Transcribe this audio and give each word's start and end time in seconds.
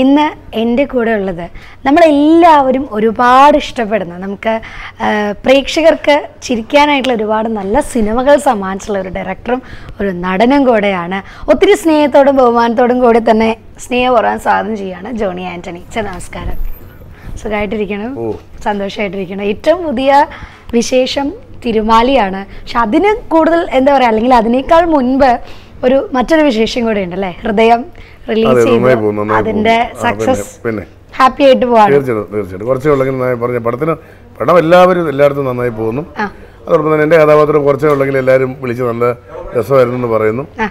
ഇന്ന് 0.00 0.26
എന്റെ 0.54 0.84
കൂടെ 0.84 1.12
ഉള്ളത് 1.18 1.46
നമ്മളെല്ലാവരും 1.86 2.84
ഒരുപാട് 2.96 3.56
ഇഷ്ടപ്പെടുന്ന 3.56 4.14
നമുക്ക് 4.18 4.54
പ്രേക്ഷകർക്ക് 5.44 6.16
ചിരിക്കാനായിട്ടുള്ള 6.42 7.14
ഒരുപാട് 7.16 7.48
നല്ല 7.58 7.80
സിനിമകൾ 7.92 8.36
സമ്മാനിച്ചുള്ള 8.48 8.98
ഒരു 9.04 9.08
ഡയറക്ടറും 9.16 9.62
ഒരു 10.00 10.10
നടനും 10.24 10.64
കൂടെയാണ്. 10.64 11.20
ഒത്തിരി 11.50 11.76
സ്നേഹത്തോടും 11.82 12.36
ബഹുമാനത്തോടും 12.36 13.00
കൂടി 13.00 13.22
തന്നെ 13.30 13.50
സ്നേഹം 13.86 14.14
പറയാൻ 14.14 14.38
സ്വാഗതം 14.46 14.76
ചെയ്യാണ് 14.76 15.10
ജോണി 15.12 15.44
ആന്റണി 15.52 15.82
ചെ 15.94 16.00
നമസ്കാരം. 16.00 16.58
സുഖമായിട്ടിരിക്കണം. 17.42 18.12
സന്തോഷമായിട്ടിരിക്കണം. 18.68 19.44
ഏറ്റവും 19.52 19.80
പുതിയ 19.86 20.26
വിശേഷം 20.78 21.26
തിരുമാലിയാണ്. 21.64 22.40
പക്ഷെ 22.60 22.78
അതിന് 22.78 23.10
കൂടുതൽ 23.34 23.60
എന്താ 23.78 23.90
പറയുക 23.94 24.10
അല്ലെങ്കിൽ 24.12 24.34
അതിനേക്കാൾ 24.34 24.82
മുൻപ് 24.94 25.30
ഒരു 25.84 25.96
മറ്റൊരു 26.16 26.42
വിശേഷം 26.48 26.80
കൂടെ 26.86 27.00
ഉണ്ട് 27.06 27.16
അല്ലേ? 27.18 27.30
ഹൃദയം 27.44 27.80
റിലീസ് 28.30 28.62
ചെയ്തു 28.68 29.24
അതിന്റെ 29.38 29.76
സക്സസ് 30.04 30.46
പിന്നെ. 30.64 30.84
ഹാപ്പി 31.18 31.42
ആയിട്ട് 31.48 31.66
പോവാണ്. 31.70 31.92
തീർച്ചയായിട്ടും 31.94 32.32
തീർച്ചയായിട്ടും. 32.34 32.68
കുറച്ചേ 32.70 32.90
ഉള്ളെങ്കിൽ 32.94 33.14
നന്നായി 33.16 33.38
പറഞ്ഞ. 33.42 33.58
പടത്തിന് 33.66 33.94
പടം 34.38 34.56
എല്ലാവരും 34.62 35.04
എല്ലായിടത്തും 35.12 35.46
നന്നായി 35.50 35.72
പോകുന്നു. 35.80 36.02
അതോടൊപ്പം 36.66 36.90
തന്നെ 36.92 37.04
എന്റെ 37.08 37.18
കഥാപാത്രം 37.22 37.64
കുറച്ചേ 37.66 37.88
ഉള്ളെങ്കിൽ 37.94 38.16
എല്ലാവരും 38.22 38.50
വിളിച്ച് 38.62 38.84
നല്ല 38.90 39.04
രസമായിരുന്നു 39.56 39.98
എന്ന് 40.00 40.10
പറയുന്നു. 40.14 40.44
അപ്പൊ 40.64 40.66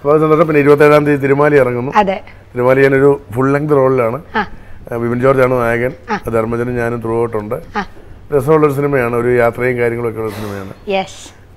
അപ്പോൾ 0.00 0.12
അത് 0.12 0.20
സന്തോഷം. 0.24 0.46
പിന്നെ 0.48 0.60
ഇരുപത്തേഴാം 0.64 1.02
തീയതി 1.06 1.20
തിരുമാലി 1.24 1.56
ഇറങ്ങുന്നു. 1.62 1.92
തിരുമാലി 2.52 2.86
ഒരു 3.00 3.10
ഫുൾ 3.34 3.48
ലെങ്ത് 3.54 3.74
റോളിലാണ് 3.78 4.18
വിപിൻ 5.02 5.18
ജോർജ് 5.24 5.42
ആണ് 5.46 5.54
നായകൻ. 5.62 5.92
ധർമ്മജനും 6.36 6.74
ഞാനും 6.82 7.00
ത്രൂ 7.04 7.16
ഔട്ടുണ്ട്. 7.24 7.56
രസമുള്ള 7.56 8.36
രസമുള്ളൊരു 8.36 8.74
സിനിമയാണ്. 8.78 9.14
ഒരു 9.22 9.30
യാത്രയും 9.42 9.76
കാര്യങ്ങളൊക്കെ 9.80 10.20
ഉള്ള 10.22 10.32
സിനിമയാണ്. 10.38 10.72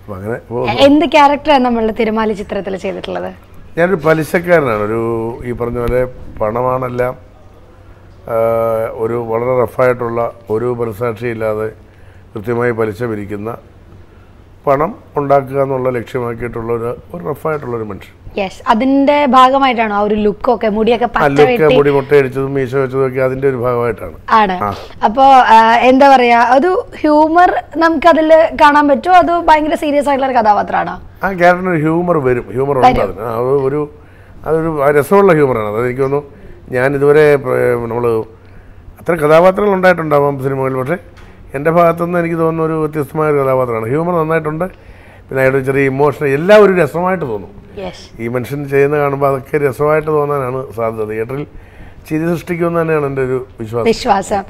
അപ്പോൾ 0.03 0.15
അങ്ങനെ 0.17 0.37
പോകുന്നു 0.47 0.81
എന്ത് 0.85 1.05
ക്യാരക്ടറാണ് 1.15 1.63
നമ്മളുടെ 1.65 1.93
തിരുമാലി 1.99 2.33
ചിത്രത്തിൽ 2.39 2.73
ചെയ്തിട്ടുള്ളത്? 2.85 3.29
ഞാനൊരു 3.77 3.99
പലിശക്കാരനാണ്. 4.05 4.81
ഒരു 4.87 4.99
ഈ 5.49 5.51
പറഞ്ഞ 5.59 5.77
പോലെ 5.83 6.01
പണമാണെല്ലാം 6.41 7.13
ഒരു 9.03 9.17
വളരെ 9.29 9.53
റഫായിട്ടുള്ള 9.61 10.19
ഒരു 10.55 10.67
മനസാക്ഷിയില്ലാതെ 10.81 11.69
കൃത്യമായി 12.33 12.73
പലിശ 12.79 12.99
പിരിക്കുന്ന 13.11 13.49
പണം 14.67 14.91
ഉണ്ടാക്കുക 15.21 15.59
എന്നുള്ള 15.65 15.89
ലക്ഷ്യമാക്കിയിട്ടുള്ള 15.99 16.69
ഒരു 16.77 17.23
റഫായിട്ടുള്ളൊരു 17.31 17.87
മനുഷ്യൻ. 17.91 18.15
യെസ് 18.39 18.59
അതിന്റെ 18.71 19.17
ഭാഗമായിട്ടാണോ 19.35 19.95
ആ 19.97 20.03
ഒരു 20.07 20.15
ലുക്കൊക്കെ 20.25 20.69
മുടിയൊക്കെ 20.75 21.07
മുടി 21.77 21.91
മുട്ടയടിച്ചതും 21.97 22.53
മീശ 22.57 22.73
വെച്ചതും 22.83 23.05
ഒക്കെ 23.07 23.21
അതിന്റെ 23.27 23.47
ഒരു 23.51 23.59
ഭാഗമായിട്ടാണ്. 23.65 24.15
ആണ്. 24.41 24.55
അപ്പോ 25.07 25.25
എന്താ 25.89 26.07
പറയാ 26.13 26.39
ഒരു 26.57 26.71
ഹ്യൂമർ 27.01 27.51
നമുക്ക് 27.83 28.07
അതിൽ 28.13 28.29
കാണാൻ 28.61 28.87
പറ്റുമോ? 28.91 29.15
അത് 29.23 29.33
ഭയങ്കര 29.49 29.77
സീരിയസ് 29.83 30.09
ആയിട്ടുള്ള 30.09 30.29
ഒരു 30.31 30.37
കഥാപാത്രമാണോ? 30.39 30.95
ആ 31.23 31.31
ക്യാരക്ടറിന് 31.41 31.81
ഹ്യൂമർ 31.85 32.17
വരും. 32.27 32.45
ഹ്യൂമർ 32.55 32.77
ഉണ്ട് 32.81 33.01
അതിന്. 33.05 33.27
അത് 33.39 33.51
ഒരു 33.67 33.81
അതൊരു 34.47 34.71
രസമുള്ള 34.99 35.33
ഹ്യൂമറാണ് 35.39 35.67
ആണ്. 35.71 35.83
എനിക്ക് 35.87 36.03
തോന്നുന്നു 36.05 36.23
ഞാൻ 36.77 36.89
ഇതുവരെ 36.97 37.25
നമ്മൾ 37.83 38.05
അത്ര 38.99 39.13
കഥാപാത്രങ്ങൾ 39.23 39.73
ഉണ്ടായിട്ടുണ്ടാവാം 39.77 40.35
സിനിമകളിൽ. 40.45 40.77
പക്ഷേ 40.81 40.97
എന്റെ 41.57 41.71
ഭാഗത്തുനിന്ന് 41.77 42.19
എനിക്ക് 42.21 42.37
തോന്നുന്ന 42.43 42.63
ഒരു 42.69 42.75
വ്യത്യസ്തമായ 42.83 43.27
ഒരു 43.33 43.39
കഥാപാത്രമാണ്. 43.43 43.87
ഹ്യൂമർ 43.93 44.13
നന്നായിട്ടുണ്ട്. 44.21 44.65
പിന്നെ 45.27 45.39
അയാളുടെ 45.43 45.61
ചെറിയ 45.67 45.91
ഇമോഷൻ 45.93 46.25
എല്ലാം 46.37 46.59
ഒരു 46.65 46.73
രസമായിട്ട് 46.81 47.25
തോന്നും. 47.33 47.51
ഈ 48.21 48.27
മനുഷ്യൻ 48.35 48.61
ചെയ്യുന്ന 48.73 48.95
കാണുമ്പോൾ 49.03 49.27
അതൊക്കെ 49.31 49.57
രസമായിട്ട് 49.65 50.09
തോന്നാനാണ് 50.17 50.59
സാധ്യത. 50.77 51.05
തിയേറ്ററിൽ 51.11 51.45
ചിരി 52.07 52.23
സൃഷ്ടിക്കുമെന്ന് 52.31 52.79
തന്നെയാണ് 52.81 53.05
എന്റെ 53.09 53.21
ഒരു 53.27 53.37
വിശ്വാസം. 53.59 53.87
വിശ്വാസം. 53.91 54.43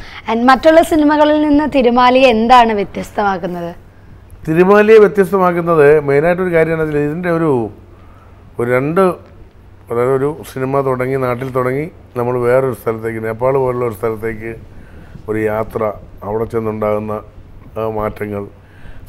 മറ്റുള്ള 0.51 0.81
സിനിമകളിൽ 0.91 1.39
നിന്ന് 1.47 1.65
തിരുമാലിയെ 1.75 2.29
എന്താണ് 2.35 2.73
വ്യത്യസ്തമാക്കുന്നത്? 2.79 3.71
തിരുമാലിയെ 4.47 4.97
വ്യത്യസ്തമാക്കുന്നത് 5.03 5.87
മെയിനായിട്ടൊരു 6.07 6.51
കാര്യമാണ് 6.55 6.83
ഇതിന്റെ 7.03 7.31
ഒരു 7.37 7.51
ഒരു 8.59 8.67
രണ്ട് 8.75 9.03
അതായത് 9.89 10.13
ഒരു 10.17 10.29
സിനിമ 10.51 10.81
തുടങ്ങി 10.81 11.17
നാട്ടിൽ 11.25 11.49
തുടങ്ങി 11.57 11.85
നമ്മൾ 12.17 12.33
വേറൊരു 12.47 12.75
സ്ഥലത്തേക്ക് 12.81 13.21
നേപ്പാൾ 13.27 13.53
പോലുള്ള 13.63 13.85
ഒരു 13.89 13.95
സ്ഥലത്തേക്ക് 13.99 14.51
ഒരു 15.29 15.39
യാത്ര 15.51 15.81
അവിടെ 16.27 16.45
ചെന്നുണ്ടാകുന്ന 16.53 17.13
മാറ്റങ്ങൾ 17.99 18.43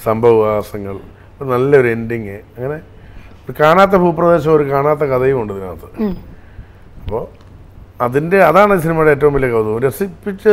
സംഭവവികാസങ്ങൾ 0.04 0.96
നല്ലൊരു 1.52 1.88
എൻഡിങ് 1.88 2.36
അങ്ങനെ 2.56 2.78
ഒരു 3.46 3.54
കാണാത്ത 3.62 3.94
ഭൂപ്രദേശം 4.02 4.52
ഒരു 4.58 4.64
കാണാത്ത 4.74 5.02
കഥയും 5.12 5.38
ഉണ്ട് 5.40 5.52
ഇതിനകത്ത്. 5.56 5.88
അപ്പോൾ 7.04 7.24
അതിന്റെ 8.04 8.38
അതാണ് 8.50 8.74
സിനിമയുടെ 8.84 9.10
ഏറ്റവും 9.16 9.34
വലിയ 9.36 9.50
കൗതുകം. 9.56 9.82
രസിപ്പിച്ച് 9.88 10.52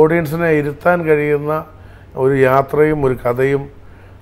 ഓഡിയൻസിനെ 0.00 0.48
ഇരുത്താൻ 0.60 0.98
കഴിയുന്ന 1.08 1.52
ഒരു 2.22 2.34
യാത്രയും 2.48 2.98
ഒരു 3.06 3.14
കഥയും 3.24 3.62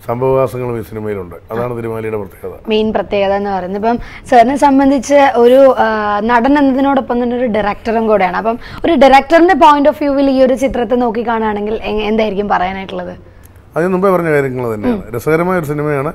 സംഭവവാസങ്ങളും 0.06 0.76
ഈ 0.80 0.82
സിനിമയിലുണ്ട്. 0.90 1.34
അതാണ് 1.52 1.72
തിരുമാലിയുടെ 1.78 2.18
പ്രത്യേകത. 2.20 2.52
മെയിൻ 2.72 2.86
പ്രത്യേകത 2.96 3.32
എന്ന് 3.40 3.50
പറയുന്നത്. 3.56 3.80
ഇപ്പം 3.80 3.98
സാറിനെ 4.28 4.56
സംബന്ധിച്ച് 4.66 5.18
ഒരു 5.42 5.58
നടൻ 6.30 6.52
എന്നതിനോടൊപ്പം 6.60 7.16
തന്നെ 7.22 7.36
ഒരു 7.40 7.48
ഡയറക്ടറും 7.56 8.04
കൂടെയാണ്. 8.10 8.36
അപ്പം 8.42 8.56
ഒരു 8.84 8.94
ഡയറക്ടറിന്റെ 9.02 9.56
പോയിന്റ് 9.64 9.90
ഓഫ് 9.92 10.00
വ്യൂവിൽ 10.02 10.30
ഈ 10.36 10.38
ഒരു 10.46 10.56
ചിത്രത്തെ 10.62 10.98
നോക്കി 11.04 11.24
കാണുകയാണെങ്കിൽ 11.30 11.76
എന്തായിരിക്കും 12.10 12.48
പറയാനായിട്ടുള്ളത്? 12.54 13.14
അതിന് 13.76 13.90
മുമ്പേ 13.94 14.08
പറഞ്ഞ 14.14 14.30
കാര്യങ്ങൾ 14.36 14.64
തന്നെയാണ്. 14.74 15.02
രസകരമായ 15.16 15.58
ഒരു 15.60 15.68
സിനിമയാണ്. 15.72 16.12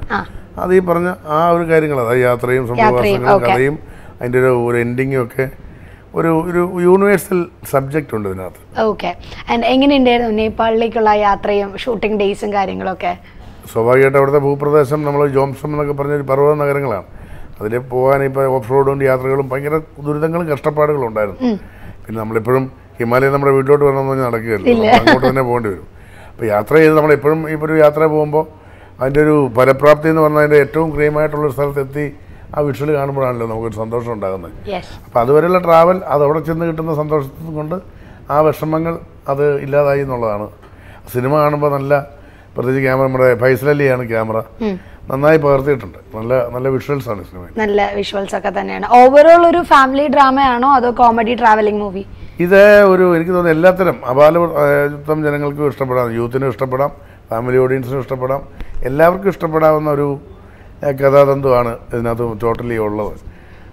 അത് 0.61 0.71
ഈ 0.77 0.79
പറഞ്ഞ 0.89 1.09
ആ 1.37 1.39
ഒരു 1.55 1.63
കാര്യങ്ങൾ 1.69 1.99
അതായത് 2.03 2.23
യാത്രയും 2.29 2.65
സംഭവവാസങ്ങളും 2.71 3.35
okay. 3.35 3.51
കഥയും 3.51 3.75
അതിന്റെ 4.19 4.39
ഒരു 4.43 4.51
ഒരു 4.67 4.77
എൻഡിങ്ങും 4.85 5.21
ഒക്കെ 5.25 5.45
ഒരു 6.19 6.29
ഒരു 6.49 6.61
യൂണിവേഴ്സൽ 6.87 7.39
സബ്ജക്റ്റ് 7.71 8.13
ഉണ്ട് 8.17 8.27
ഇതിനകത്ത്. 8.29 8.61
ഓക്കെ. 8.89 9.09
എങ്ങനെയുണ്ടായിരുന്നു 9.75 10.33
നേപ്പാളിലേക്കുള്ള 10.41 11.13
യാത്രയും 11.27 11.71
ഷൂട്ടിംഗ് 11.83 12.19
ഡേയ്സും 12.21 12.51
കാര്യങ്ങളൊക്കെ? 12.57 13.13
സ്വാഭാവികമായിട്ട് 13.71 14.17
അവിടുത്തെ 14.19 14.41
ഭൂപ്രദേശം 14.47 14.99
നമ്മൾ 15.07 15.21
ജോംസം 15.37 15.69
എന്നൊക്കെ 15.73 15.93
പറഞ്ഞ 15.99 16.13
ഒരു 16.19 16.25
പർവത 16.31 16.53
നഗരങ്ങളാണ്. 16.63 17.07
അതിൽ 17.59 17.73
പോകാൻ 17.93 18.21
ഇപ്പോൾ 18.29 18.45
ഓഫ് 18.57 18.71
റോഡും 18.73 19.03
യാത്രകളും 19.09 19.45
ഭയങ്കര 19.51 19.75
ദുരിതങ്ങളും 20.05 20.47
കഷ്ടപ്പാടുകളും 20.53 21.07
ഉണ്ടായിരുന്നു. 21.09 21.51
പിന്നെ 22.05 22.17
നമ്മളിപ്പോഴും 22.21 22.65
ഹിമാലയം 22.99 23.33
നമ്മുടെ 23.35 23.53
വീട്ടിലോട്ട് 23.57 23.85
വരണമെന്ന് 23.85 24.11
പറഞ്ഞാൽ 24.11 24.27
നടക്കുകയല്ലോ. 24.29 24.73
അങ്ങോട്ട് 24.99 25.25
തന്നെ 25.29 25.43
പോകേണ്ടി 25.49 25.69
വരും. 25.73 25.87
അപ്പോൾ 26.35 26.47
യാത്ര 26.53 26.73
ചെയ്ത് 26.81 26.95
നമ്മളെപ്പോഴും 26.97 27.41
ഇപ്പോൾ 27.51 27.67
ഒരു 27.69 27.75
യാത്ര 27.81 28.01
പോകുമ്പോൾ 28.13 28.45
അതിന്റെ 28.99 29.21
ഒരു 29.25 29.35
ഫലപ്രാപ്തി 29.57 30.07
എന്ന് 30.11 30.21
പറഞ്ഞാൽ 30.23 30.41
അതിന്റെ 30.43 30.57
ഏറ്റവും 30.63 30.89
ക്രീമായിട്ടുള്ള 30.95 31.47
സ്ഥലത്തെത്തി 31.55 32.05
ആ 32.55 32.61
വിഷ്വൽ 32.65 32.89
കാണുമ്പോഴാണല്ലോ 32.97 33.45
നമുക്കൊരു 33.51 33.77
സന്തോഷം 33.83 34.11
ഉണ്ടാകുന്നത്. 34.15 34.51
അപ്പോൾ 35.05 35.19
അതുവരെയുള്ള 35.21 35.59
ട്രാവൽ 35.67 35.97
അതവിടെ 36.13 36.39
ചെന്ന് 36.47 36.65
കിട്ടുന്ന 36.69 36.95
സന്തോഷത്തിൽ 36.99 37.53
കൊണ്ട് 37.59 37.77
ആ 38.33 38.37
വിഷമങ്ങൾ 38.47 38.93
അത് 39.31 39.45
ഇല്ലാതായി 39.65 40.03
എന്നുള്ളതാണ്. 40.05 40.47
സിനിമ 41.13 41.33
കാണുമ്പോൾ 41.43 41.71
നല്ല 41.77 41.93
പ്രത്യേകിച്ച് 42.55 42.83
ക്യാമറ 42.87 43.05
നമ്മുടെ 43.07 43.29
ഫൈസലലിയാണ് 43.43 44.03
ക്യാമറ. 44.11 44.37
നന്നായി 45.09 45.39
പകർത്തിയിട്ടുണ്ട്. 45.45 45.97
നല്ല 46.17 46.33
നല്ല 46.57 46.67
വിഷ്വൽസ് 46.75 47.09
ആണ് 47.13 47.23
സിനിമ 47.29 47.41
നല്ല 47.63 47.89
വിഷ്വൽസ് 47.99 48.35
ഒക്കെ 48.37 48.51
തന്നെയാണ്. 48.59 48.85
ഓവറോൾ 49.01 49.43
ഒരു 49.51 49.63
ഫാമിലി 49.73 50.05
ഡ്രാമയാണോ 50.15 50.69
അതോ 50.77 50.91
കോമഡി 51.01 51.35
ട്രാവലിംഗ് 51.41 51.81
മൂവി 51.85 52.05
ഇത് 52.43 52.61
ഒരു 52.93 53.05
എനിക്ക് 53.15 53.33
തോന്നുന്നു 53.33 53.55
എല്ലാത്തരം 53.57 53.97
അപാലവൃത്തം 54.11 55.19
ജനങ്ങൾക്കും 55.25 55.67
ഇഷ്ടപ്പെടാം 55.71 56.07
യൂത്തിനും 56.17 56.49
ഇഷ്ടപ്പെടാം 56.53 56.91
ഫാമിലി 57.29 57.57
ഓഡിയൻസിനും 57.63 58.01
ഇഷ്ടപ്പെടാം 58.03 58.41
എല്ലാവർക്കും 58.89 59.29
ഇഷ്ടപ്പെടാവുന്ന 59.33 59.89
ഒരു 59.97 60.07
കഥാതന്തുവാണ് 61.01 61.71
ഇതിനകത്ത് 61.93 62.25
ടോട്ടലി 62.41 62.77
ഉള്ളത്. 62.87 63.13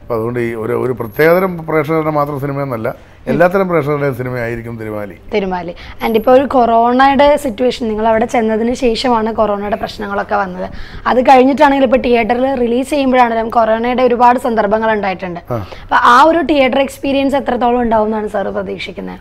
അപ്പോൾ 0.03 0.15
അതുകൊണ്ട് 0.17 0.39
ഈ 0.47 0.51
ഒരു 0.65 0.75
ഒരു 0.85 0.93
പ്രത്യേകതരം 1.01 1.53
പ്രേക്ഷകരുടെ 1.69 2.13
മാത്രം 2.19 2.39
സിനിമയെന്നല്ല 2.45 2.89
എല്ലാത്തരം 3.31 3.67
പ്രേക്ഷകരുടെയും 3.71 4.15
സിനിമയായിരിക്കും 4.21 4.75
തിരുമാലി. 4.81 5.17
തിരുമാലി. 5.35 5.73
ആൻഡ് 6.05 6.17
ഇപ്പോൾ 6.21 6.33
ഒരു 6.37 6.45
കൊറോണയുടെ 6.55 7.27
സിറ്റുവേഷൻ 7.43 7.85
നിങ്ങൾ 7.91 8.07
അവിടെ 8.13 8.27
ചെന്നതിന് 8.33 8.73
ശേഷമാണ് 8.83 9.31
കൊറോണയുടെ 9.41 9.79
പ്രശ്നങ്ങളൊക്കെ 9.83 10.37
വന്നത്. 10.43 10.67
അത് 11.11 11.21
കഴിഞ്ഞിട്ടാണെങ്കിൽ 11.29 11.87
ഇപ്പോൾ 11.89 12.01
തിയേറ്ററിൽ 12.07 12.47
റിലീസ് 12.63 12.91
ചെയ്യുമ്പോഴാണെങ്കിലും 12.95 13.51
കൊറോണയുടെ 13.59 14.05
ഒരുപാട് 14.09 14.39
സന്ദർഭങ്ങൾ 14.47 14.91
ഉണ്ടായിട്ടുണ്ട്. 14.97 15.41
അപ്പോൾ 15.85 15.99
ആ 16.15 16.17
ഒരു 16.31 16.41
തിയേറ്റർ 16.51 16.81
എക്സ്പീരിയൻസ് 16.87 17.39
എത്രത്തോളം 17.41 17.81
ഉണ്ടാവും 17.85 18.09
എന്നാണ് 18.11 18.31
സാർ 18.35 18.49
പ്രതീക്ഷിക്കുന്നത് 18.57 19.21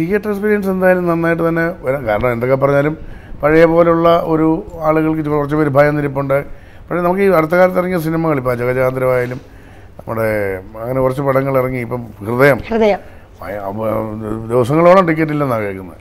തിയേറ്റർ 0.00 0.30
എക്സ്പീരിയൻസ് 0.32 0.68
എന്തായാലും 0.74 1.06
നന്നായിട്ട് 1.12 1.44
തന്നെ 1.48 1.66
വരാം. 1.86 2.02
കാരണം 2.10 2.30
എന്തൊക്കെ 2.36 2.58
പറഞ്ഞാലും 2.64 2.96
പഴയ 3.44 3.64
പോലുള്ള 3.74 4.08
ഒരു 4.32 4.48
ആളുകൾക്ക് 4.88 5.22
കുറച്ച് 5.36 5.56
പേര് 5.60 5.70
ഭയം 5.78 5.94
നിരിപ്പുണ്ട് 5.98 6.38
പക്ഷേ 6.86 7.02
നമുക്ക് 7.06 7.22
ഈ 7.26 7.30
അടുത്ത 7.38 7.54
കാലത്ത് 7.60 7.80
ഇറങ്ങിയ 7.82 8.00
സിനിമകൾ 8.08 8.38
ഇപ്പോൾ 8.42 8.54
ജഗജാന്തരമായാലും 8.62 9.40
നമ്മുടെ 9.98 10.26
അങ്ങനെ 10.84 11.00
കുറച്ച് 11.04 11.22
പടങ്ങൾ 11.28 11.54
ഇറങ്ങി 11.62 11.80
ഇപ്പം 11.86 12.02
ഹൃദയം. 12.26 12.58
ഹൃദയം. 12.70 13.00
ദിവസങ്ങളോളം 14.50 15.04
ടിക്കറ്റ് 15.08 15.32
ഇല്ലെന്നാണ് 15.34 15.62
കേൾക്കുന്നത് 15.66 16.00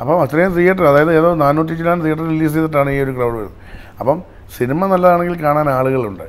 അപ്പം 0.00 0.16
അത്രയും 0.22 0.52
തിയേറ്റർ 0.56 0.84
അതായത് 0.90 1.12
ഏതോ 1.18 1.28
നാനൂറ്റി 1.42 1.74
ചില്ലാൻ 1.80 1.98
തിയേറ്റർ 2.04 2.24
റിലീസ് 2.32 2.54
ചെയ്തിട്ടാണ് 2.56 2.90
ഈ 2.96 2.98
ഒരു 3.04 3.12
ക്രൗഡ് 3.16 3.36
വരുന്നത്. 3.40 3.58
അപ്പം 4.00 4.18
സിനിമ 4.56 4.80
നല്ലതാണെങ്കിൽ 4.92 5.36
കാണാൻ 5.44 5.66
ആളുകളുണ്ട്. 5.76 6.26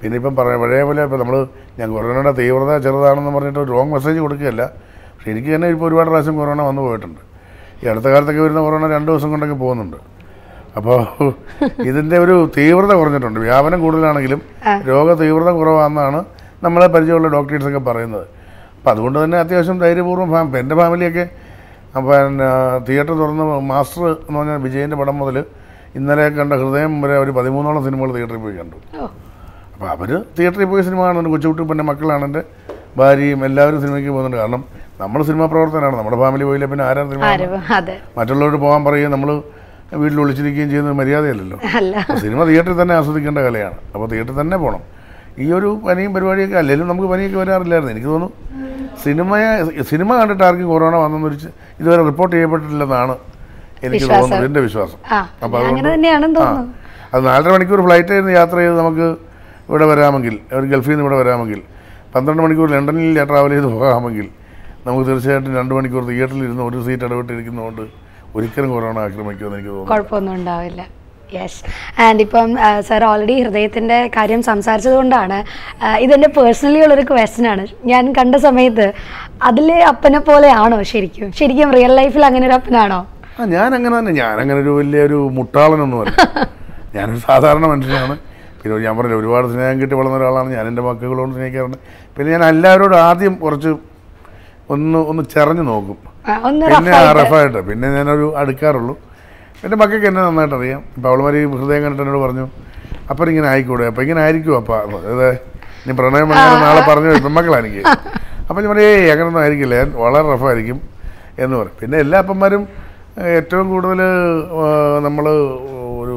പിന്നെ 0.00 0.14
ഇപ്പം 0.20 0.34
പറയാം 0.38 0.58
പഴയ 0.62 0.82
പോലെ 0.88 1.02
ഇപ്പം 1.06 1.20
നമ്മൾ 1.22 1.36
ഞാൻ 1.78 1.88
കൊറോണയുടെ 1.94 2.32
തീവ്രത 2.40 2.72
ചെറുതാണെന്ന് 2.86 3.32
പറഞ്ഞിട്ട് 3.36 3.62
റോങ് 3.74 3.92
മെസ്സേജ് 3.94 4.18
കൊടുക്കുകയല്ല. 4.24 4.62
പക്ഷെ 5.14 5.30
എനിക്ക് 5.34 5.50
തന്നെ 5.54 5.68
ഇപ്പോൾ 5.74 5.86
ഒരുപാട് 5.88 6.10
പ്രാവശ്യം 6.12 6.36
കൊറോണ 6.40 6.60
വന്നു 6.70 6.82
പോയിട്ടുണ്ട്. 6.86 7.22
ഈ 7.82 7.88
അടുത്ത 7.92 8.06
കാലത്തൊക്കെ 8.14 8.42
വരുന്ന 8.46 8.60
കൊറോണ 8.66 8.84
രണ്ട് 8.96 9.08
ദിവസം 9.12 9.30
കൊണ്ടൊക്കെ 9.34 9.56
പോകുന്നുണ്ട്. 9.64 9.98
അപ്പോൾ 10.78 11.00
ഇതിന്റെ 11.90 12.16
ഒരു 12.24 12.34
തീവ്രത 12.56 12.92
കുറഞ്ഞിട്ടുണ്ട്. 13.00 13.38
വ്യാപനം 13.46 13.78
കൂടുതലാണെങ്കിലും 13.84 14.40
രോഗ 14.90 15.08
തീവ്രത 15.22 15.50
കുറവാണെന്നാണ് 15.60 16.20
നമ്മളെ 16.66 16.88
പരിചയമുള്ള 16.94 17.28
ഡോക്ടേഴ്സൊക്കെ 17.36 17.82
പറയുന്നത്. 17.90 18.26
അപ്പം 18.84 18.92
അതുകൊണ്ട് 18.92 19.18
തന്നെ 19.22 19.36
അത്യാവശ്യം 19.42 19.76
ധൈര്യപൂർവം 19.82 20.28
ഫാം 20.32 20.46
എന്റെ 20.60 20.74
ഫാമിലിയൊക്കെ 20.78 21.22
പിന്നെ 22.06 22.48
തിയേറ്റർ 22.86 23.14
തുറന്ന് 23.20 23.44
മാസ്റ്റർ 23.68 24.02
എന്ന് 24.08 24.36
പറഞ്ഞാൽ 24.38 24.58
വിജയന്റെ 24.64 24.96
പടം 25.00 25.16
മുതൽ 25.20 25.36
ഇന്നലെ 25.98 26.24
കണ്ട 26.38 26.52
ഹൃദയം 26.62 26.92
വരെ 27.02 27.14
ഒരു 27.22 27.32
പതിമൂന്നോളം 27.38 27.82
സിനിമകൾ 27.86 28.10
തിയേറ്ററിൽ 28.16 28.40
പോയി 28.44 28.56
കണ്ടു. 28.60 28.76
അപ്പോൾ 29.74 29.88
അവർ 29.94 30.10
തിയേറ്ററിൽ 30.38 30.68
പോയി 30.72 30.82
സിനിമ 30.88 31.00
കാണുന്നുണ്ട് 31.06 31.30
കൊച്ചുകുട്ടി 31.34 31.66
പിന്നെ 31.70 31.84
മക്കളാണ് 31.90 32.26
എന്റെ 32.28 32.42
ഭാര്യയും 33.00 33.40
എല്ലാവരും 33.48 33.80
സിനിമയ്ക്ക് 33.84 34.10
പോകുന്നുണ്ട്. 34.14 34.38
കാരണം 34.42 34.64
നമ്മൾ 35.02 35.22
സിനിമാ 35.30 35.46
പ്രവർത്തനമാണ് 35.52 35.96
നമ്മുടെ 36.00 36.18
ഫാമിലി 36.24 36.44
പോയില്ല 36.48 36.68
പിന്നെ 36.72 36.84
സിനിമ 37.12 37.24
ആരും 37.30 37.56
അതെ. 37.78 37.96
മറ്റുള്ളവർ 38.18 38.56
പോകാൻ 38.66 38.82
പറയുകയും 38.88 39.14
നമ്മൾ 39.16 39.30
വീട്ടിൽ 40.02 40.20
ഒളിച്ചിരിക്കുകയും 40.24 40.70
ചെയ്യുന്നത് 40.74 40.96
മര്യാദയല്ലല്ലോ. 41.00 41.58
സിനിമ 42.24 42.40
തിയേറ്ററിൽ 42.50 42.78
തന്നെ 42.82 42.96
ആസ്വദിക്കേണ്ട 43.00 43.40
കലയാണ്. 43.48 43.78
അപ്പോൾ 43.94 44.06
തിയേറ്ററിൽ 44.12 44.38
തന്നെ 44.42 44.58
പോകണം. 44.64 44.84
ഈ 45.42 45.46
ഒരു 45.58 45.68
പനിയും 45.84 46.10
പരിപാടിയൊക്കെ 46.14 46.56
അല്ലെങ്കിലും 46.60 46.88
നമുക്ക് 46.90 47.08
പനിയൊക്കെ 47.12 47.38
വരാറില്ലായിരുന്നു. 47.42 47.92
എനിക്ക് 47.94 48.10
തോന്നുന്നു 48.12 48.53
സിനിമയെ 49.04 49.48
സിനിമ 49.90 50.10
കണ്ടിട്ട് 50.20 50.44
ആർക്കും 50.48 50.68
കൊറോണ 50.72 50.94
വന്നെന്നൊരു 51.04 51.34
വെച്ച് 51.36 51.50
ഇതുവരെ 51.80 52.02
റിപ്പോർട്ട് 52.10 52.32
ചെയ്യപ്പെട്ടിട്ടില്ലെന്നാണ് 52.36 53.14
എനിക്ക് 53.86 54.06
തോന്നുന്നത്. 54.10 54.44
എന്റെ 54.48 54.60
വിശ്വാസം. 54.66 54.98
അപ്പൊ 55.12 55.44
അപ്പോൾ 55.44 55.58
അതുകൊണ്ട് 55.60 56.40
അത് 57.14 57.22
നാലര 57.30 57.48
മണിക്കൂർ 57.54 57.80
ഫ്ലൈറ്റ് 57.86 58.12
ആയിരുന്നു 58.14 58.32
യാത്ര 58.38 58.56
ചെയ്ത് 58.62 58.76
നമുക്ക് 58.82 59.06
ഇവിടെ 59.68 59.86
വരാമെങ്കിൽ 59.90 60.34
ഒരു 60.58 60.66
ഗൾഫിൽ 60.72 60.92
നിന്ന് 60.92 61.04
ഇവിടെ 61.04 61.16
വരാമെങ്കിൽ 61.22 61.60
പന്ത്രണ്ട് 62.14 62.40
മണിക്കൂർ 62.44 62.68
ലണ്ടനിൽ 62.74 63.18
ട്രാവൽ 63.30 63.52
ചെയ്ത് 63.56 63.68
പോകാമെങ്കിൽ 63.74 64.26
നമുക്ക് 64.86 65.04
തീർച്ചയായിട്ടും 65.10 65.52
രണ്ട് 65.60 65.72
മണിക്കൂർ 65.76 66.02
തിയേറ്ററിൽ 66.10 66.42
ഇരുന്ന് 66.48 66.64
ഒരു 66.70 66.80
സീറ്റ് 66.86 67.04
ഇടപെട്ടിരിക്കുന്നതുകൊണ്ട് 67.08 67.84
ഒരിക്കലും 68.36 68.70
കൊറോണ 68.74 68.98
ആക്രമിക്കുമെന്ന് 69.06 69.56
എനിക്ക് 69.58 69.70
തോന്നുന്നു. 69.70 69.90
കുഴപ്പമൊന്നും 69.92 70.34
ഉണ്ടാവില്ല. 70.38 70.82
യെസ് 71.36 71.60
ആൻഡ് 72.04 72.22
ഇപ്പം 72.24 72.48
സാർ 72.88 73.04
ഓൾറെഡി 73.10 73.36
ഹൃദയത്തിന്റെ 73.44 73.98
കാര്യം 74.16 74.40
സംസാരിച്ചത് 74.50 74.96
കൊണ്ടാണ് 74.98 75.38
ഇതെന്റെ 76.04 76.28
പേഴ്സണലി 76.36 76.80
ഉള്ളൊരു 76.86 77.04
ക്വസ്റ്റൻ 77.10 77.46
ആണ്. 77.52 77.64
ഞാൻ 77.92 78.04
കണ്ട 78.18 78.34
സമയത്ത് 78.46 78.86
അതിലെ 79.48 79.78
അപ്പനെ 79.92 80.20
പോലെയാണോ 80.28 80.78
ശരിക്കും? 80.92 81.28
ശരിക്കും 81.40 81.72
റിയൽ 81.78 81.94
ലൈഫിൽ 82.00 82.24
അങ്ങനെ 82.30 82.46
ഒരു 82.50 82.56
അപ്പനാണോ? 82.58 83.00
ആ 83.38 83.44
ഞാൻ 83.56 83.68
അങ്ങനെ 83.78 83.94
തന്നെ. 83.98 84.12
ഞാൻ 84.22 84.34
അങ്ങനെ 84.42 84.58
ഒരു 84.64 84.72
വലിയൊരു 84.80 85.18
മുട്ടാളനൊന്നുമല്ല 85.38 86.14
ഞാനൊരു 86.96 87.20
സാധാരണ 87.28 87.64
മനുഷ്യനാണ്. 87.72 88.16
പിന്നെ 88.60 88.76
ഞാൻ 88.84 88.94
പറഞ്ഞില്ല 88.98 89.20
ഒരുപാട് 89.22 89.46
സ്നേഹം 89.54 89.76
കിട്ടി 89.80 89.94
വളർന്ന 90.00 90.18
ഒരാളാണ്. 90.20 90.48
ഞാൻ 90.56 90.64
എന്റെ 90.70 90.82
മക്കളോട് 90.88 91.32
സ്നേഹിക്കാറുണ്ട്. 91.38 91.78
പിന്നെ 92.16 92.28
ഞാൻ 92.34 92.44
എല്ലാവരോടും 92.52 92.98
ആദ്യം 93.08 93.34
കുറച്ച് 93.42 93.72
ഒന്ന് 94.74 94.98
ഒന്ന് 95.10 95.22
ചെറഞ്ഞു 95.34 95.64
നോക്കും. 95.70 95.98
പിന്നെ. 96.26 96.92
റഫായിട്ട് 97.20 97.60
പിന്നെ 97.70 97.88
ഞാനൊരു 97.96 98.28
അടുക്കാറുള്ളൂ. 98.42 98.94
എന്റെ 99.64 99.76
മക്കൾക്ക് 99.80 100.06
എന്നെ 100.10 100.20
നന്നായിട്ട് 100.26 100.56
അറിയാം. 100.58 100.80
ഇപ്പോൾ 100.96 101.08
അവളുമാർ 101.10 101.34
ഹൃദയം 101.60 101.80
കണ്ടിട്ട് 101.84 102.02
എന്നോട് 102.04 102.20
പറഞ്ഞു 102.24 102.44
അപ്പം 103.10 103.30
ഇങ്ങനെ 103.32 103.48
ആയിക്കൂടെ? 103.52 103.84
അപ്പം 103.90 104.02
ഇങ്ങനെ 104.04 104.20
ആയിരിക്കും 104.24 104.54
അപ്പം? 104.60 104.74
അതായത് 105.12 105.28
നീ 105.86 105.92
പ്രണയം 106.00 106.28
അങ്ങനെ 106.34 106.58
നാളെ 106.66 106.82
പറഞ്ഞു 106.90 107.08
പെൺമക്കളാണ് 107.26 107.66
എനിക്ക്. 107.66 107.82
അപ്പം 108.48 108.60
ഞാൻ 108.62 108.70
പറയും 108.72 108.86
ഏയ് 108.88 109.08
അങ്ങനൊന്നും 109.12 109.42
ആയിരിക്കില്ല. 109.42 109.74
ഞാൻ 109.80 109.90
വളരെ 110.02 110.26
റഫായിരിക്കും 110.34 110.78
എന്ന് 111.42 111.54
പറയും. 111.60 111.76
പിന്നെ 111.82 111.96
എല്ലാ 112.04 112.18
അപ്പന്മാരും 112.24 112.62
ഏറ്റവും 113.36 113.66
കൂടുതൽ 113.72 114.00
നമ്മൾ 115.06 115.26
ഒരു 116.02 116.16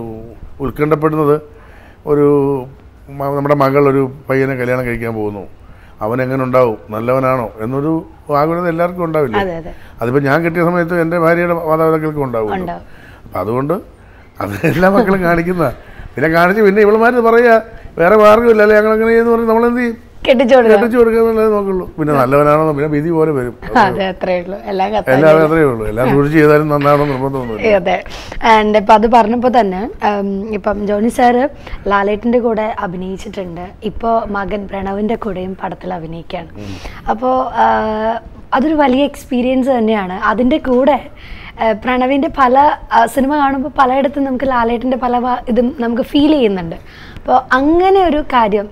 ഉത്കണ്ഠപ്പെടുന്നത് 0.65 1.35
ഒരു 2.11 2.27
നമ്മുടെ 3.37 3.55
മകൾ 3.63 3.83
ഒരു 3.91 4.01
പയ്യനെ 4.29 4.55
കല്യാണം 4.61 4.83
കഴിക്കാൻ 4.87 5.13
പോകുന്നു. 5.19 5.43
അവൻ 6.05 6.17
എങ്ങനെ 6.23 6.41
ഉണ്ടാവും? 6.47 6.77
നല്ലവനാണോ? 6.93 7.45
എന്നൊരു 7.63 7.91
ആഗ്രഹം 8.41 8.67
എല്ലാവർക്കും 8.71 9.03
ഉണ്ടാവില്ല? 9.07 9.37
അതെ 9.43 9.53
അതെ. 9.59 9.71
അതിപ്പോൾ 10.01 10.21
ഞാൻ 10.29 10.37
കിട്ടിയ 10.45 10.63
സമയത്ത് 10.69 10.95
എന്റെ 11.03 11.17
ഭാര്യയുടെ 11.25 11.55
മാതാപിതാക്കൾക്കും 11.69 12.23
ഉണ്ടാവും 12.27 12.51
ഉണ്ടാവും. 12.57 12.83
അപ്പം 13.37 13.45
അതുകൊണ്ട് 13.45 13.75
അത് 14.43 14.53
എല്ലാ 14.71 14.89
മക്കളും 14.95 15.21
കാണിക്കുന്ന 15.27 15.65
പിന്നെ 16.15 16.29
കാണിച്ച് 16.37 16.61
പിന്നെ 16.67 16.81
ഇവളുമാർ 16.85 17.13
പറയുക 17.29 17.53
വേറെ 18.01 18.15
മാർഗമില്ല 18.25 18.61
അല്ലെ 18.63 18.75
ഞങ്ങൾ 18.77 18.91
അങ്ങനെ 18.95 19.11
എന്ന് 19.21 19.31
പറഞ്ഞ് 19.33 19.49
നമ്മളെന്ത് 19.51 19.81
ചെയ്യും? 19.81 19.95
കെട്ടിച്ചു 20.27 20.55
കെട്ടിച്ചു 20.69 20.97
നോക്കുള്ളൂ. 21.53 21.85
പിന്നെ 21.97 22.13
നല്ലവനാണോ 22.19 22.71
പിന്നെ 22.77 22.89
വിധി 22.95 23.11
പോലെ 23.17 23.31
വരും. 23.37 23.53
അതെ 23.83 24.05
അത്രേ 24.13 24.35
ഉള്ളൂ. 24.41 24.57
എല്ലാം 24.71 24.89
എല്ലാം 25.91 26.05
സൂക്ഷിച്ച് 26.13 26.37
ചെയ്താലും 26.39 26.67
നന്നാണോ 26.73 27.03
നിർബന്ധമൊന്നുമില്ല 27.11 27.75
അതെ. 27.81 27.97
ആൻഡ് 28.53 28.77
ഇപ്പം 28.81 28.95
അത് 28.97 29.07
പറഞ്ഞപ്പോൾ 29.15 29.53
തന്നെ 29.59 29.81
ഇപ്പം 30.57 30.79
ജോണി 30.89 31.11
സാറ് 31.17 31.43
ലാലേട്ടിന്റെ 31.91 32.39
കൂടെ 32.47 32.67
അഭിനയിച്ചിട്ടുണ്ട്. 32.87 33.65
ഇപ്പോൾ 33.91 34.15
മകൻ 34.37 34.63
പ്രണവിന്റെ 34.71 35.17
കൂടെയും 35.25 35.53
പടത്തിൽ 35.63 35.91
അഭിനയിക്കുകയാണ്. 35.99 36.49
അപ്പോൾ 37.13 37.35
അതൊരു 38.57 38.75
വലിയ 38.83 39.03
എക്സ്പീരിയൻസ് 39.11 39.69
തന്നെയാണ്. 39.77 40.17
അതിന്റെ 40.31 40.57
കൂടെ 40.69 40.99
പ്രണവിന്റെ 41.83 42.29
പല 42.41 42.55
സിനിമ 43.13 43.31
കാണുമ്പോൾ 43.41 43.71
പലയിടത്തും 43.79 44.25
നമുക്ക് 44.27 44.47
ലാലേട്ടന്റെ 44.53 44.99
പല 45.03 45.15
ഇതും 45.51 45.67
നമുക്ക് 45.83 46.03
ഫീൽ 46.11 46.31
ചെയ്യുന്നുണ്ട്. 46.37 46.77
അപ്പോൾ 47.19 47.37
അങ്ങനെ 47.59 47.99
ഒരു 48.09 48.19
കാര്യം 48.33 48.67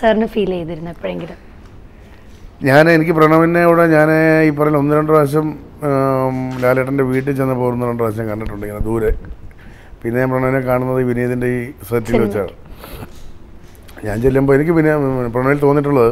സാറിന് 0.00 0.28
ഫീൽ 0.34 0.50
ചെയ്തിരുന്നു 0.56 0.90
എപ്പോഴെങ്കിലും? 0.94 1.38
ഞാൻ 2.68 2.84
എനിക്ക് 2.94 3.14
പ്രണവിനെ 3.18 3.62
പ്രണവിനോട് 3.64 3.92
ഞാൻ 3.96 4.08
ഈ 4.46 4.52
പറയുന്ന 4.58 4.78
ഒന്ന് 4.82 4.94
രണ്ട് 4.98 5.10
പ്രാവശ്യം 5.12 5.48
ലാലേട്ടന്റെ 6.62 7.04
വീട്ടിൽ 7.10 7.34
ചെന്ന് 7.40 7.56
പോകുന്ന 7.60 7.90
രണ്ട് 7.90 8.02
പ്രാവശ്യം 8.02 8.26
കണ്ടിട്ടുണ്ട് 8.30 8.64
ഇങ്ങനെ 8.68 8.82
ദൂരെ. 8.88 9.10
പിന്നെ 10.02 10.16
ഞാൻ 10.22 10.30
പ്രണവിനെ 10.32 10.60
കാണുന്നത് 10.70 11.02
വിനീതിന്റെ 11.10 11.48
ഈ 11.58 11.60
സെറ്റിൽ 11.90 12.20
വെച്ചാണ്. 12.24 12.54
ഞാൻ 14.06 14.16
ചെല്ലുമ്പോൾ 14.24 14.54
എനിക്ക് 14.58 14.74
പിന്നെ 14.78 14.92
പ്രണവിൽ 15.36 15.60
തോന്നിയിട്ടുള്ളത് 15.66 16.10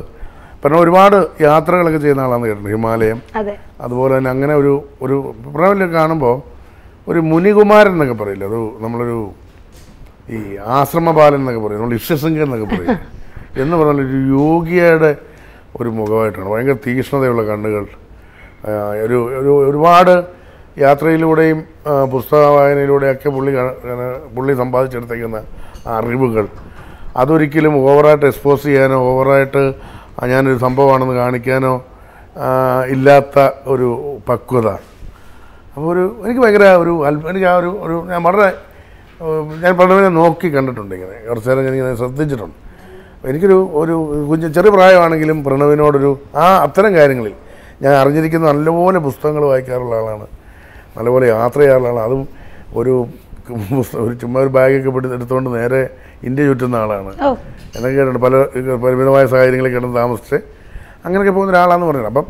പ്രണവ് 0.67 0.83
ഒരുപാട് 0.83 1.17
യാത്രകളൊക്കെ 1.41 1.99
ചെയ്യുന്ന 1.99 2.21
ആളാണെന്ന് 2.21 2.49
കേട്ടിട്ടുണ്ട് 2.49 2.77
ഹിമാലയം. 2.77 3.19
അതെ. 3.35 3.55
അതുപോലെ 3.81 4.19
തന്നെ 4.19 4.31
അങ്ങനെ 4.31 4.55
ഒരു 4.55 4.73
ഒരു 5.03 5.17
പ്രണവിൽ 5.57 5.93
കാണുമ്പോൾ 5.93 6.43
ഒരു 7.09 7.21
മുനികുമാരൻ 7.21 7.93
എന്നൊക്കെ 7.93 8.15
പറയില്ല 8.15 8.45
ഒരു 8.45 8.77
നമ്മളൊരു 8.81 9.19
ഈ 10.31 10.57
ആശ്രമപാലൻ 10.79 11.37
എന്നൊക്കെ 11.37 11.61
പറയും 11.67 11.81
നമ്മൾ 11.81 11.95
ഇഷ്യസംഖ്യ 11.95 12.43
എന്നൊക്കെ 12.43 12.67
പറയും. 12.67 12.99
എന്ന് 13.63 13.77
പറഞ്ഞാൽ 13.77 14.01
ഒരു 14.07 14.19
യോഗിയുടെ 14.31 15.17
ഒരു 15.81 15.89
മുഖമായിട്ടാണ്. 15.89 16.49
ഭയങ്കര 16.51 16.77
തീക്ഷ്ണതയുള്ള 16.87 17.43
കണ്ണുകൾ. 17.43 17.85
ഒരു 19.05 19.19
ഒരു 19.41 19.69
ഒരുപാട് 19.69 20.15
യാത്രയിലൂടെയും 20.79 21.59
പുസ്തക 22.11 22.45
വായനയിലൂടെയൊക്കെ 22.49 23.29
പുള്ളി 23.29 23.53
പുള്ളി 24.37 24.55
സമ്പാദിച്ചെടുത്തേക്കുന്ന 24.55 25.39
അറിവുകൾ. 25.87 26.47
അതൊരിക്കലും 27.17 27.75
ഓവറായിട്ട് 27.91 28.27
എക്സ്പോസ് 28.27 28.63
ചെയ്യാനോ 28.63 28.99
ഓവറായിട്ട് 29.03 29.63
ഞാനൊരു 30.33 30.59
സംഭവമാണെന്ന് 30.67 31.15
കാണിക്കാനോ 31.23 31.75
ഇല്ലാത്ത 32.95 33.39
ഒരു 33.73 33.89
പക്വത. 34.29 34.69
അപ്പോൾ 35.75 35.89
ഒരു 35.93 36.05
എനിക്ക് 36.25 36.41
ഭയങ്കര 36.45 36.67
ഒരു 36.83 36.93
അത്ഭുതം 37.09 37.31
എനിക്ക് 37.33 37.49
ആ 37.53 37.55
ഒരു 37.63 37.71
ഒരു 37.87 37.97
ഞാൻ 38.13 38.21
വളരെ 38.29 38.47
ഞാൻ 39.63 39.73
പ്രണവിനെ 39.79 40.11
നോക്കി 40.21 40.49
കണ്ടിട്ടുണ്ട് 40.55 40.95
ഇങ്ങനെ. 40.95 41.17
കുറച്ച് 41.29 41.49
നേരം 41.51 41.63
ഞാനിങ്ങനെ 41.67 41.97
ശ്രദ്ധിച്ചിട്ടുണ്ട്. 42.03 42.57
എനിക്കൊരു 43.31 43.59
ഒരു 43.81 43.95
കുഞ്ഞ് 44.31 44.49
ചെറിയ 44.57 44.71
പ്രായമാണെങ്കിലും 44.77 45.39
പ്രണവിനോടൊരു 45.47 46.11
ആ 46.43 46.47
അത്തരം 46.67 46.93
കാര്യങ്ങളിൽ 46.99 47.35
ഞാൻ 47.85 47.93
അറിഞ്ഞിരിക്കുന്ന 48.01 48.45
നല്ലപോലെ 48.53 48.99
പുസ്തകങ്ങൾ 49.07 49.45
വായിക്കാറുള്ള 49.53 49.95
ആളാണ്. 50.01 50.27
നല്ലപോലെ 50.97 51.27
യാത്ര 51.35 51.59
ചെയ്യാറുള്ള 51.61 51.89
ആളാണ്. 51.93 52.07
അതും 52.09 52.23
ഒരു 52.81 52.95
ഒരു 54.03 54.13
ചുമ്മാ 54.21 54.39
ഒരു 54.45 54.53
ബാഗൊക്കെ 54.57 54.91
എടുത്തുകൊണ്ട് 55.19 55.51
നേരെ 55.59 55.83
ഇന്ത്യ 56.27 56.45
ചുറ്റുന്ന 56.49 56.77
ആളാണ്. 56.77 57.11
എന്നൊക്കെ 57.77 57.97
കേട്ടിട്ടുണ്ട്. 57.99 58.21
പല 58.27 58.35
പരിമിതമായ 58.85 59.25
സാഹചര്യങ്ങളിൽ 59.33 59.73
കിടന്ന് 59.77 59.97
താമസിച്ച് 59.97 60.39
അങ്ങനെയൊക്കെ 61.05 61.33
പോകുന്ന 61.37 61.53
ഒരാളാന്ന് 61.53 61.87
പറഞ്ഞത് 61.87 62.11
അപ്പം 62.13 62.27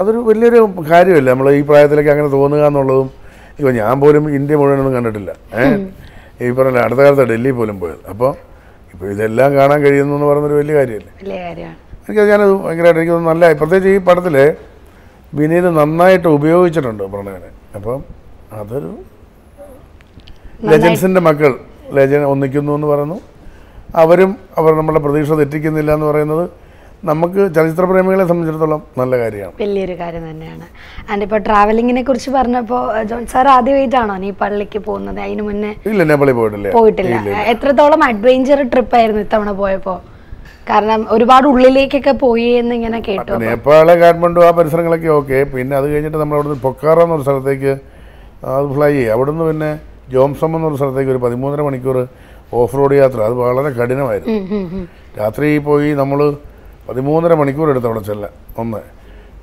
അതൊരു 0.00 0.18
വലിയൊരു 0.28 0.60
കാര്യമല്ല? 0.92 1.28
നമ്മൾ 1.30 1.48
ഈ 1.58 1.62
പ്രായത്തിലേക്ക് 1.70 2.10
അങ്ങനെ 2.14 2.28
തോന്നുക 2.36 2.64
എന്നുള്ളതും 2.70 3.10
ഇപ്പം 3.58 3.72
ഞാൻ 3.80 3.94
പോലും 4.02 4.24
ഇന്ത്യ 4.38 4.56
മുഴുവനൊന്നും 4.60 4.94
കണ്ടിട്ടില്ല. 4.96 5.30
ഏഹ് 5.60 5.78
ഈ 6.44 6.50
പറഞ്ഞ 6.58 6.78
അടുത്ത 6.86 7.00
കാലത്ത് 7.00 7.24
ഡൽഹി 7.32 7.52
പോലും 7.58 7.76
പോയത്. 7.80 8.02
അപ്പോൾ 8.12 8.30
ഇപ്പോൾ 8.92 9.06
ഇതെല്ലാം 9.14 9.50
കാണാൻ 9.58 9.78
കഴിയുന്നു 9.84 10.14
എന്ന് 10.14 10.26
പറയുന്നൊരു 10.30 10.54
വലിയ 10.60 10.74
കാര്യമല്ലേ? 10.78 11.12
വലിയ 11.22 11.38
കാര്യമാണ്. 11.44 11.76
എനിക്ക് 12.06 12.22
ഞാനത് 12.30 12.52
ഭയങ്കരമായിട്ട് 12.64 13.00
എനിക്ക് 13.00 13.16
നല്ല 13.28 13.52
പ്രത്യേകിച്ച് 13.60 13.90
ഈ 13.96 13.98
പടത്തിൽ 14.08 14.36
വിനീത് 15.38 15.68
നന്നായിട്ട് 15.78 16.28
ഉപയോഗിച്ചിട്ടുണ്ട് 16.38 17.04
പ്രണയനെ. 17.14 17.50
അപ്പം 17.76 18.00
അതൊരു 18.60 18.90
ലെജൻസിന്റെ 20.72 21.20
മക്കൾ. 21.20 21.52
ലെജൻ 21.98 22.22
ഒന്നിക്കുന്നു 22.32 22.72
എന്ന് 22.78 22.88
പറയുന്നു. 22.92 23.18
അവരും 24.02 24.30
അവർ 24.60 24.72
നമ്മുടെ 24.80 25.00
പ്രതീക്ഷ 25.06 25.32
തെറ്റിക്കുന്നില്ല 25.40 25.90
എന്ന് 25.96 26.06
പറയുന്നത് 26.10 26.44
നമുക്ക് 27.08 27.40
ചലച്ചിത്ര 27.56 27.84
പ്രേമികളെ 27.90 28.24
സംബന്ധിച്ചിടത്തോളം 28.28 28.80
നല്ല 29.00 29.14
കാര്യമാണ്. 29.22 29.52
വലിയൊരു 29.62 29.94
കാര്യം 30.00 30.22
തന്നെയാണ്. 30.30 30.66
ആൻഡ് 31.10 31.24
ഇപ്പോൾ 31.26 31.40
ട്രാവലിങ്ങിനെ 31.48 32.02
കുറിച്ച് 32.08 32.30
പറഞ്ഞപ്പോൾ 32.36 32.80
ജോൺ 33.10 33.22
സാർ 33.32 33.48
ആദ്യമായിട്ടാണോ 33.56 34.14
നീ 34.22 34.30
പള്ളിക്ക് 34.42 34.80
പോകുന്നത്? 34.88 35.20
അതിന് 35.26 35.42
മുന്നേ 35.48 35.72
ഇല്ല 35.90 36.04
നേപ്പാളിൽ 36.10 36.36
പോയിട്ടില്ല. 36.40 36.72
പോയിട്ടില്ല. 36.78 37.14
എത്രത്തോളം 37.52 38.02
അഡ്വഞ്ചർ 38.10 38.62
ട്രിപ്പ് 38.74 38.96
ആയിരുന്നു 39.00 39.22
ഇത്തവണ 39.26 39.52
പോയപ്പോൾ 39.62 39.98
കാരണം 40.70 41.00
ഒരുപാട് 41.14 41.46
ഉള്ളിലേക്കൊക്കെ 41.52 42.12
പോയി 42.24 42.50
എന്ന് 42.60 42.74
ഇങ്ങനെ 42.78 42.98
കേട്ടു 43.08 43.40
നേപ്പാൾ 43.42 43.88
കാഠ്മണ്ഡു 44.02 44.42
ആ 44.46 44.50
പരിസരങ്ങളൊക്കെ 44.58 45.10
ഓക്കെ 45.18 45.38
പിന്നെ 45.54 45.74
അത് 45.80 45.86
കഴിഞ്ഞിട്ട് 45.92 46.18
നമ്മൾ 46.22 46.36
അവിടുന്ന് 46.38 46.60
പൊക്കാറ 46.68 46.98
എന്നൊരു 47.06 47.24
സ്ഥലത്തേക്ക് 47.26 47.72
അത് 48.54 48.66
ഫ്ലൈ 48.76 48.92
ചെയ്യും. 48.94 49.12
അവിടുന്ന് 49.16 49.44
പിന്നെ 49.50 49.70
ജോംസം 50.12 50.50
എന്നൊരു 50.56 50.76
സ്ഥലത്തേക്ക് 50.80 51.12
ഒരു 51.14 51.20
പതിമൂന്നര 51.24 51.62
മണിക്കൂർ 51.68 51.96
ഓഫ് 52.60 52.74
റോഡ് 52.78 52.96
യാത്ര. 53.00 53.18
അത് 53.28 53.34
വളരെ 53.40 53.70
കഠിനമായിരുന്നു. 53.78 54.82
രാത്രി 55.18 55.48
പോയി 55.68 55.88
നമ്മൾ 56.00 56.20
പതിമൂന്നര 56.88 57.34
മണിക്കൂർ 57.40 57.66
എടുത്ത് 57.72 57.88
അവിടെ 57.90 58.02
ചെല്ല 58.10 58.24
ഒന്ന്. 58.62 58.80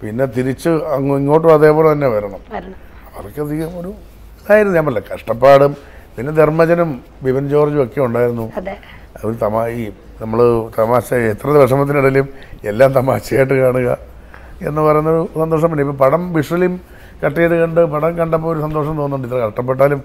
പിന്നെ 0.01 0.25
തിരിച്ച് 0.35 0.71
അങ്ങ് 0.95 1.15
ഇങ്ങോട്ടും 1.21 1.51
അതേപോലെ 1.57 1.87
തന്നെ 1.93 2.07
വരണം. 2.15 2.41
അതൊക്കെ 3.17 3.41
അധികം 3.45 3.73
ഒരു 3.81 3.91
ഇതായിരുന്നു. 4.43 4.75
ഞാൻ 4.77 4.85
പറഞ്ഞില്ല 4.85 5.07
കഷ്ടപ്പാടും 5.13 5.73
പിന്നെ 6.15 6.31
ധർമ്മജനും 6.39 6.89
ബിപിൻ 7.23 7.45
ജോർജും 7.51 7.81
ഒക്കെ 7.85 7.99
ഉണ്ടായിരുന്നു. 8.07 8.45
ഒരു 9.25 9.35
തമാ 9.43 9.61
ഈ 9.81 9.83
നമ്മൾ 10.21 10.39
തമാശ 10.77 11.07
എത്ര 11.33 11.53
വിഷമത്തിനിടയിലും 11.63 12.27
എല്ലാം 12.71 12.89
തമാശയായിട്ട് 12.97 13.55
കാണുക 13.61 13.89
എന്ന് 14.69 14.81
പറയുന്നൊരു 14.87 15.21
സന്തോഷം 15.41 15.69
പിന്നെ 15.71 15.83
ഇപ്പം 15.85 15.97
പടം 16.01 16.21
വിഷ്വലും 16.37 16.73
കട്ട് 17.21 17.37
ചെയ്ത് 17.39 17.55
കണ്ട് 17.61 17.81
പടം 17.93 18.11
കണ്ടപ്പോൾ 18.19 18.49
ഒരു 18.53 18.61
സന്തോഷം 18.65 18.93
തോന്നുന്നുണ്ട്. 19.01 19.27
ഇത്ര 19.27 19.39
കഷ്ടപ്പെട്ടാലും 19.47 19.99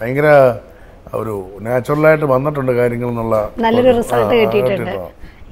ഭയങ്കര 0.00 0.28
ഒരു 1.20 1.34
നാച്ചുറലായിട്ട് 1.66 2.26
വന്നിട്ടുണ്ട് 2.34 2.72
കാര്യങ്ങൾ 2.78 3.08
എന്നുള്ള 3.12 3.36
നല്ലൊരു 3.64 3.92
റിസൾട്ട് 3.98 4.34
കിട്ടിയിട്ടുണ്ട്. 4.40 4.98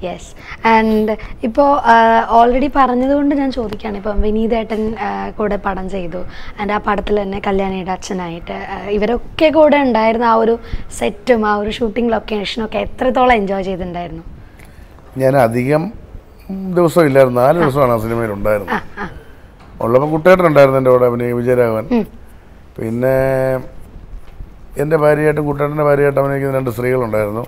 യെസ് 0.05 0.31
ആൻഡ് 0.71 1.13
ഇപ്പോൾ 1.47 1.69
ഓൾറെഡി 2.39 2.69
പറഞ്ഞതുകൊണ്ട് 2.75 3.33
ഞാൻ 3.39 3.49
ചോദിക്കുകയാണ്. 3.57 3.97
ഇപ്പം 4.01 4.17
വിനീതേട്ടൻ 4.25 4.81
ഏട്ടൻ 4.81 5.31
കൂടെ 5.37 5.57
പടം 5.65 5.85
ചെയ്തു. 5.93 6.19
ആൻഡ് 6.59 6.73
ആ 6.75 6.79
പടത്തിൽ 6.87 7.15
തന്നെ 7.21 7.39
കല്യാണിയുടെ 7.47 7.93
അച്ഛനായിട്ട് 7.95 8.57
ഇവരൊക്കെ 8.97 9.47
കൂടെ 9.57 9.77
ഉണ്ടായിരുന്ന 9.85 10.25
ആ 10.33 10.35
ഒരു 10.43 10.55
സെറ്റും 10.99 11.41
ആ 11.51 11.53
ഒരു 11.61 11.71
ഷൂട്ടിംഗ് 11.77 12.11
ലൊക്കേഷനും 12.15 12.65
ഒക്കെ 12.67 12.79
എത്രത്തോളം 12.87 13.35
എൻജോയ് 13.39 13.65
ചെയ്തിട്ടുണ്ടായിരുന്നു? 13.69 14.23
ഞാൻ 15.23 15.35
അധികം 15.45 15.85
ദിവസം 16.77 17.03
ഇല്ലായിരുന്നു. 17.09 17.39
നാല് 17.45 17.57
ദിവസമാണ് 17.63 17.93
ആ 17.95 17.99
സിനിമയിൽ 18.05 18.31
ഉണ്ടായിരുന്നത്. 18.37 18.83
ഉള്ളപ്പോൾ 19.85 20.09
കുട്ടേട്ടനുണ്ടായിരുന്നു 20.13 20.79
എന്റെ 20.81 20.91
കൂടെ 20.93 21.07
അഭിനയ 21.09 21.33
വിജയരാഘവൻ. 21.39 21.87
പിന്നെ 22.77 23.15
എന്റെ 24.81 24.97
ഭാര്യയായിട്ടും 25.03 25.43
കുട്ടേട്ടന്റെ 25.47 25.85
ഭാര്യയായിട്ടും 25.87 26.21
അഭിനയിക്കുന്ന 26.23 26.57
രണ്ട് 26.59 26.71
സ്ത്രീകളുണ്ടായിരുന്നു. 26.75 27.43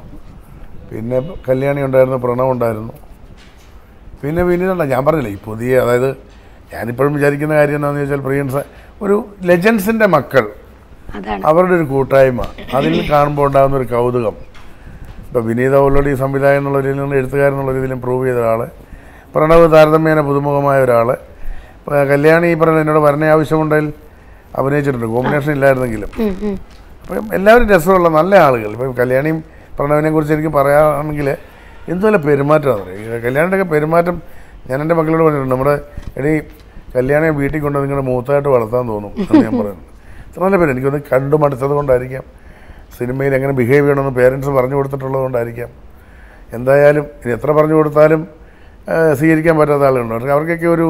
പിന്നെ 0.89 1.17
കല്യാണി 1.47 1.81
ഉണ്ടായിരുന്നു 1.87 2.17
പ്രണവ് 2.25 2.51
ഉണ്ടായിരുന്നു. 2.55 2.93
പിന്നെ 4.21 4.41
പിന്നീടുണ്ട 4.49 4.85
ഞാൻ 4.93 5.01
പറഞ്ഞില്ലേ 5.07 5.31
ഈ 5.35 5.39
പുതിയ 5.49 5.73
അതായത് 5.83 6.09
ഞാനിപ്പോഴും 6.73 7.11
വിചാരിക്കുന്ന 7.17 7.53
കാര്യം 7.59 7.77
എന്താണെന്ന് 7.79 8.01
ചോദിച്ചാൽ 8.01 8.23
പ്രിയൻസ് 8.27 8.61
ഒരു 9.03 9.15
ലെജൻസിന്റെ 9.49 10.07
മക്കൾ 10.15 10.45
അവരുടെ 11.49 11.73
ഒരു 11.77 11.85
കൂട്ടായ്മ. 11.91 12.41
അതിൽ 12.77 12.95
കാണുമ്പോൾ 13.11 13.45
ഉണ്ടാകുന്ന 13.49 13.75
ഒരു 13.81 13.87
കൗതുകം. 13.93 14.35
ഇപ്പോൾ 15.27 15.41
വിനീത 15.47 15.75
ഓൾറെഡി 15.85 16.11
സംവിധായകൻ 16.23 16.61
എന്നുള്ള 16.61 16.79
രീതിയിൽ 16.85 16.99
നിന്ന് 17.03 17.17
എഴുത്തുകാരൻ 17.19 17.53
എന്നുള്ള 17.55 17.71
രീതിയിലും 17.77 17.99
പ്രൂവ് 18.05 18.23
ചെയ്ത 18.27 18.39
ഒരാൾ 18.43 18.61
പ്രണവ് 19.33 19.65
താരതമ്യേന 19.75 20.21
പുതുമുഖമായ 20.29 20.77
ഒരാൾ 20.87 21.09
കല്യാണി 22.11 22.47
ഈ 22.53 22.55
പറഞ്ഞ 22.61 22.79
എന്നോട് 22.83 23.01
വരണ 23.07 23.23
ആവശ്യമുണ്ടെങ്കിൽ 23.35 23.93
അഭിനയിച്ചിട്ടുണ്ട്. 24.59 25.07
കോമ്പിനേഷൻ 25.15 25.51
ഇല്ലായിരുന്നെങ്കിലും. 25.57 26.09
അപ്പം 27.09 27.29
എല്ലാവരും 27.35 27.67
രസമുള്ള 27.69 28.09
നല്ല 28.17 28.33
ആളുകൾ. 28.47 28.71
ഇപ്പം 28.75 28.91
കല്യാണിയും 28.99 29.37
പ്രണവിനെ 29.77 30.09
കുറിച്ച് 30.15 30.33
എനിക്ക് 30.35 30.51
പറയുകയാണെങ്കിൽ 30.57 31.27
എന്തുമല്ല 31.91 32.17
പെരുമാറ്റമാണ് 32.25 32.83
പറയുക? 32.87 33.65
പെരുമാറ്റം 33.71 34.17
ഞാൻ 34.69 34.77
എന്റെ 34.83 34.95
മക്കളോട് 34.99 35.23
പറഞ്ഞിട്ടുണ്ട്. 35.23 35.53
നമ്മുടെ 35.55 35.73
എടീ 36.19 36.33
കല്യാണിയെ 36.95 37.31
വീട്ടിൽ 37.39 37.59
കൊണ്ട് 37.65 37.77
നിങ്ങളുടെ 37.83 38.05
മൂത്തായിട്ട് 38.09 38.49
വളർത്താൻ 38.55 38.83
തോന്നും 38.91 39.11
എന്ന് 39.21 39.41
ഞാൻ 39.45 39.53
പറയുന്നത്. 39.61 39.87
നല്ല 40.43 40.57
പേര്. 40.61 40.71
എനിക്കൊന്ന് 40.75 41.01
കണ്ടു 41.13 41.35
മടുത്തത് 41.43 41.73
കൊണ്ടായിരിക്കാം. 41.79 42.23
സിനിമയിൽ 42.97 43.33
എങ്ങനെ 43.37 43.53
ബിഹേവ് 43.59 43.83
ചെയ്യണമെന്ന് 43.85 44.13
പേരൻസ് 44.19 44.51
പറഞ്ഞു 44.59 44.75
കൊടുത്തിട്ടുള്ളത് 44.79 45.21
കൊണ്ടായിരിക്കാം. 45.25 45.69
എന്തായാലും 46.57 47.05
ഇനി 47.23 47.33
എത്ര 47.39 47.49
പറഞ്ഞു 47.59 47.75
കൊടുത്താലും 47.79 48.21
സ്വീകരിക്കാൻ 49.19 49.55
പറ്റാത്ത 49.59 49.85
ആളുകളുണ്ട്. 49.89 50.31
അവർക്കൊക്കെ 50.37 50.67
ഒരു 50.77 50.87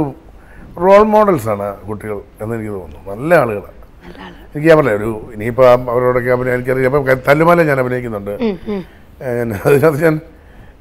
റോൾ 0.83 1.03
മോഡൽസാണ് 1.15 1.67
കുട്ടികൾ 1.89 2.17
എന്ന് 2.41 2.53
എനിക്ക് 2.55 2.73
തോന്നുന്നു. 2.79 3.01
നല്ല 3.13 3.33
ആളുകളാണ്. 3.43 3.78
എനിക്ക് 4.53 4.67
ഞാൻ 4.69 4.77
പറഞ്ഞ 4.79 4.93
ഒരു 4.99 5.09
ഇനിയിപ്പോൾ 5.33 5.65
അവരോടൊക്കെ 5.93 6.31
അഭിനയം 6.35 6.55
എനിക്കറിയാം 6.57 6.87
ഇപ്പം 6.91 7.21
തല്ലുമാല 7.29 7.63
ഞാൻ 7.69 7.79
അഭിനയിക്കുന്നുണ്ട്. 7.83 8.33
അതിനകത്ത് 9.65 9.99
ഞാൻ 10.05 10.15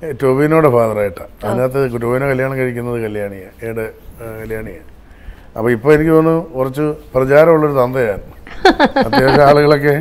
ടോബിനോടെ 0.00 0.18
ടൊവിനോടെ 0.22 0.68
ഫാദറായിട്ടാണ് 0.76 1.32
അതിനകത്ത് 1.46 1.78
ടോബിനെ 2.02 2.26
കല്യാണം 2.32 2.56
കഴിക്കുന്നത് 2.60 2.98
കല്യാണിയാണ് 3.04 3.54
ഏടെ 3.68 3.86
കല്യാണിയാണ് 4.40 4.88
അപ്പോൾ 5.56 5.70
ഇപ്പോൾ 5.76 5.90
എനിക്ക് 5.94 6.12
തോന്നുന്നു 6.16 6.42
കുറച്ച് 6.56 6.84
പ്രചാരമുള്ളൊരു 7.14 7.76
തന്തയാണ് 7.82 8.24
അത്യാവശ്യം 9.06 9.44
ആളുകളൊക്കെ 9.48 9.94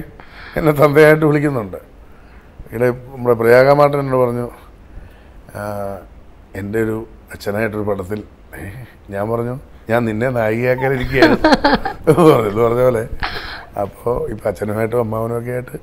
എന്നെ 0.58 0.74
തന്തയായിട്ട് 0.82 1.26
വിളിക്കുന്നുണ്ട്. 1.30 1.80
ഇവിടെ 2.70 2.88
നമ്മുടെ 3.14 3.36
പ്രയാഗമാട്ടൻ 3.42 3.98
എന്നോട് 4.00 4.22
പറഞ്ഞു 4.24 4.46
എന്റെ 6.60 6.80
ഒരു 6.86 6.98
അച്ഛനായിട്ടൊരു 7.34 7.86
പടത്തിൽ 7.90 8.20
ഞാൻ 9.14 9.26
പറഞ്ഞു 9.34 9.56
ഞാൻ 9.90 10.02
നിന്നെ 10.10 10.30
നായികയാക്കാൻ 10.38 10.92
ഇരിക്കുകയായിരുന്നു. 10.98 11.50
എന്ന് 12.48 12.62
പറഞ്ഞു 12.64 12.84
പോലെ. 12.88 13.04
അപ്പോൾ 13.84 14.16
ഇപ്പം 14.34 14.48
അച്ഛനുമായിട്ടും 14.50 15.00
അമ്മാവനും 15.06 15.36
ഒക്കെ 15.40 15.52
ആയിട്ട് 15.58 15.78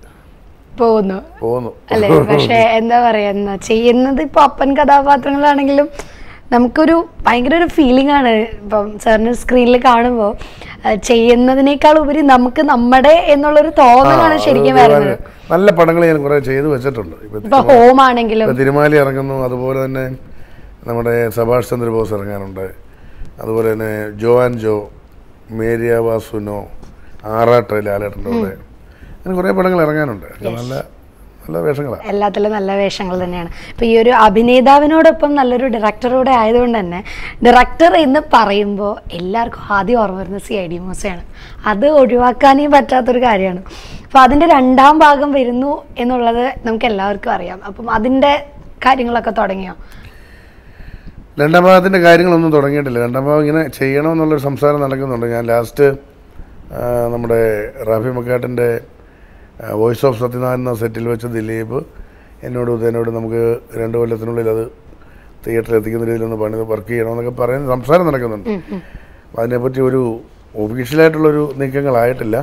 പോകുന്നു. 0.80 1.18
പോകുന്നു. 1.42 1.70
അല്ലേ? 1.92 2.08
പക്ഷെ 2.32 2.58
എന്താ 2.78 2.96
പറയാ 3.06 3.28
എന്നാ 3.36 3.54
ചെയ്യുന്നത് 3.70 4.20
ഇപ്പൊ 4.28 4.40
അപ്പൻ 4.48 4.70
കഥാപാത്രങ്ങളാണെങ്കിലും 4.78 5.88
നമുക്കൊരു 6.54 6.96
ഭയങ്കര 7.26 7.54
ഒരു 7.60 7.68
ഫീലിംഗ് 7.76 8.12
ആണ്. 8.18 8.32
ഇപ്പം 8.62 8.86
സാറിന് 9.04 9.32
സ്ക്രീനിൽ 9.42 9.76
കാണുമ്പോൾ 9.88 10.32
ചെയ്യുന്നതിനേക്കാൾ 11.08 11.96
ഉപരി 12.02 12.22
നമുക്ക് 12.34 12.62
നമ്മുടെ 12.72 13.14
എന്നുള്ളൊരു 13.34 13.70
തോന്നലാണ് 13.82 14.36
ശരിക്കും 14.46 14.74
വരുന്നത്. 14.80 15.16
നല്ല 15.52 15.70
പടങ്ങൾ 15.78 16.02
ഞാൻ 16.10 16.18
കുറെ 16.24 16.38
ചെയ്തു 16.50 16.68
വെച്ചിട്ടുണ്ട്. 16.74 17.16
ഇപ്പൊ 17.26 17.38
ഇപ്പൊ 17.46 17.60
ഹോം 17.70 18.00
ആണെങ്കിലും 18.08 18.56
തിരുമാലി 18.62 18.96
ഇറങ്ങുന്നു. 19.04 19.36
അതുപോലെ 19.48 19.78
തന്നെ 19.84 20.04
നമ്മുടെ 20.88 21.14
സഭാഷ് 21.38 21.70
ചന്ദ്രബോസ് 21.70 22.14
ഇറങ്ങാനുണ്ട്. 22.18 22.66
അതുപോലെ 23.42 23.68
തന്നെ 23.72 23.92
ജോ 24.22 24.32
ആൻഡ് 24.44 24.60
ജോ 24.64 24.74
മേരിയ 25.58 25.94
വാസുനോ 26.06 26.58
ആറാട്ട് 27.36 27.78
ലാലേട്ടന്റെ 27.86 28.30
കൂടെ. 28.36 28.52
അങ്ങനെ 29.16 29.34
കുറേ 29.38 29.52
പടങ്ങൾ 29.58 29.80
ഇറങ്ങാനുണ്ട്. 29.86 30.28
നല്ല 30.44 30.74
നല്ല 31.46 31.58
വേഷങ്ങളാണ് 31.64 32.04
എല്ലാത്തിലും 32.10 32.52
നല്ല 32.56 32.70
വേഷങ്ങൾ 32.80 33.16
തന്നെയാണ്. 33.24 33.50
ഇപ്പൊ 33.70 33.84
ഈ 33.88 33.98
ഒരു 34.02 34.12
അഭിനേതാവിനോടൊപ്പം 34.26 35.30
നല്ലൊരു 35.38 35.66
ഡയറക്ടറൂടെ 35.74 36.32
ആയതുകൊണ്ട് 36.42 36.76
തന്നെ 36.78 37.00
ഡയറക്ടർ 37.44 37.92
എന്ന് 37.96 38.20
പറയുമ്പോൾ 38.34 38.94
എല്ലാവർക്കും 39.18 39.60
ആദ്യം 39.78 40.00
ഓർമ്മ 40.02 40.18
വരുന്ന 40.20 40.38
സി 40.38 40.54
ഐ 40.54 40.66
ഡി 40.66 40.78
മൂസയാണ്. 40.78 41.22
അത് 41.66 41.86
ഒഴിവാക്കാനേ 42.00 42.66
പറ്റാത്തൊരു 42.76 43.22
കാര്യമാണ്. 43.26 43.62
അപ്പൊ 44.06 44.18
അതിന്റെ 44.18 44.46
രണ്ടാം 44.46 44.98
ഭാഗം 44.98 45.32
വരുന്നു 45.32 45.72
എന്നുള്ളത് 45.98 46.44
നമുക്ക് 46.66 46.86
എല്ലാവർക്കും 46.92 47.32
അറിയാം. 47.32 47.60
അപ്പം 47.68 47.90
അതിന്റെ 47.90 48.32
കാര്യങ്ങളൊക്കെ 48.86 49.30
തുടങ്ങിയോ? 49.30 49.74
രണ്ടാം 51.40 51.62
ഭാഗത്തിന്റെ 51.66 51.98
കാര്യങ്ങളൊന്നും 52.04 52.50
തുടങ്ങിയിട്ടില്ല. 52.54 52.98
രണ്ടാം 53.04 53.24
ഭാഗം 53.28 53.40
ഇങ്ങനെ 53.44 53.62
ചെയ്യണമെന്നുള്ളൊരു 53.78 54.42
സംസാരം 54.48 54.80
നടക്കുന്നുണ്ട്. 54.84 55.26
ഞാൻ 55.34 55.42
ലാസ്റ്റ് 55.50 55.86
നമ്മുടെ 57.14 57.38
റാഫി 57.88 58.10
മക്കാട്ടിന്റെ 58.16 58.68
വോയിസ് 59.80 60.04
ഓഫ് 60.08 60.18
സത്യനാഥൻ 60.20 60.60
എന്ന 60.60 60.72
സെറ്റിൽ 60.82 61.04
വെച്ച് 61.12 61.28
ദിലീപ് 61.36 61.78
എന്നോട് 62.46 62.70
ഉദയനോട് 62.74 63.10
നമുക്ക് 63.16 63.42
രണ്ട് 63.80 63.96
കൊല്ലത്തിനുള്ളിൽ 64.00 64.48
അത് 64.54 64.64
തിയേറ്ററിൽ 65.44 65.76
എത്തിക്കുന്ന 65.78 66.04
രീതിയിലൊന്ന് 66.10 66.38
പണിത് 66.42 66.62
വർക്ക് 66.72 66.90
ചെയ്യണമെന്നൊക്കെ 66.92 67.32
പറയുന്ന 67.40 67.68
സംസാരം 67.74 68.04
നടക്കുന്നുണ്ട്. 68.10 68.48
അപ്പം 69.24 69.40
അതിനെപ്പറ്റി 69.42 69.80
ഒരു 69.88 70.02
ഒഫീഷ്യലായിട്ടുള്ളൊരു 70.64 71.44
നീക്കങ്ങളായിട്ടില്ല. 71.62 72.36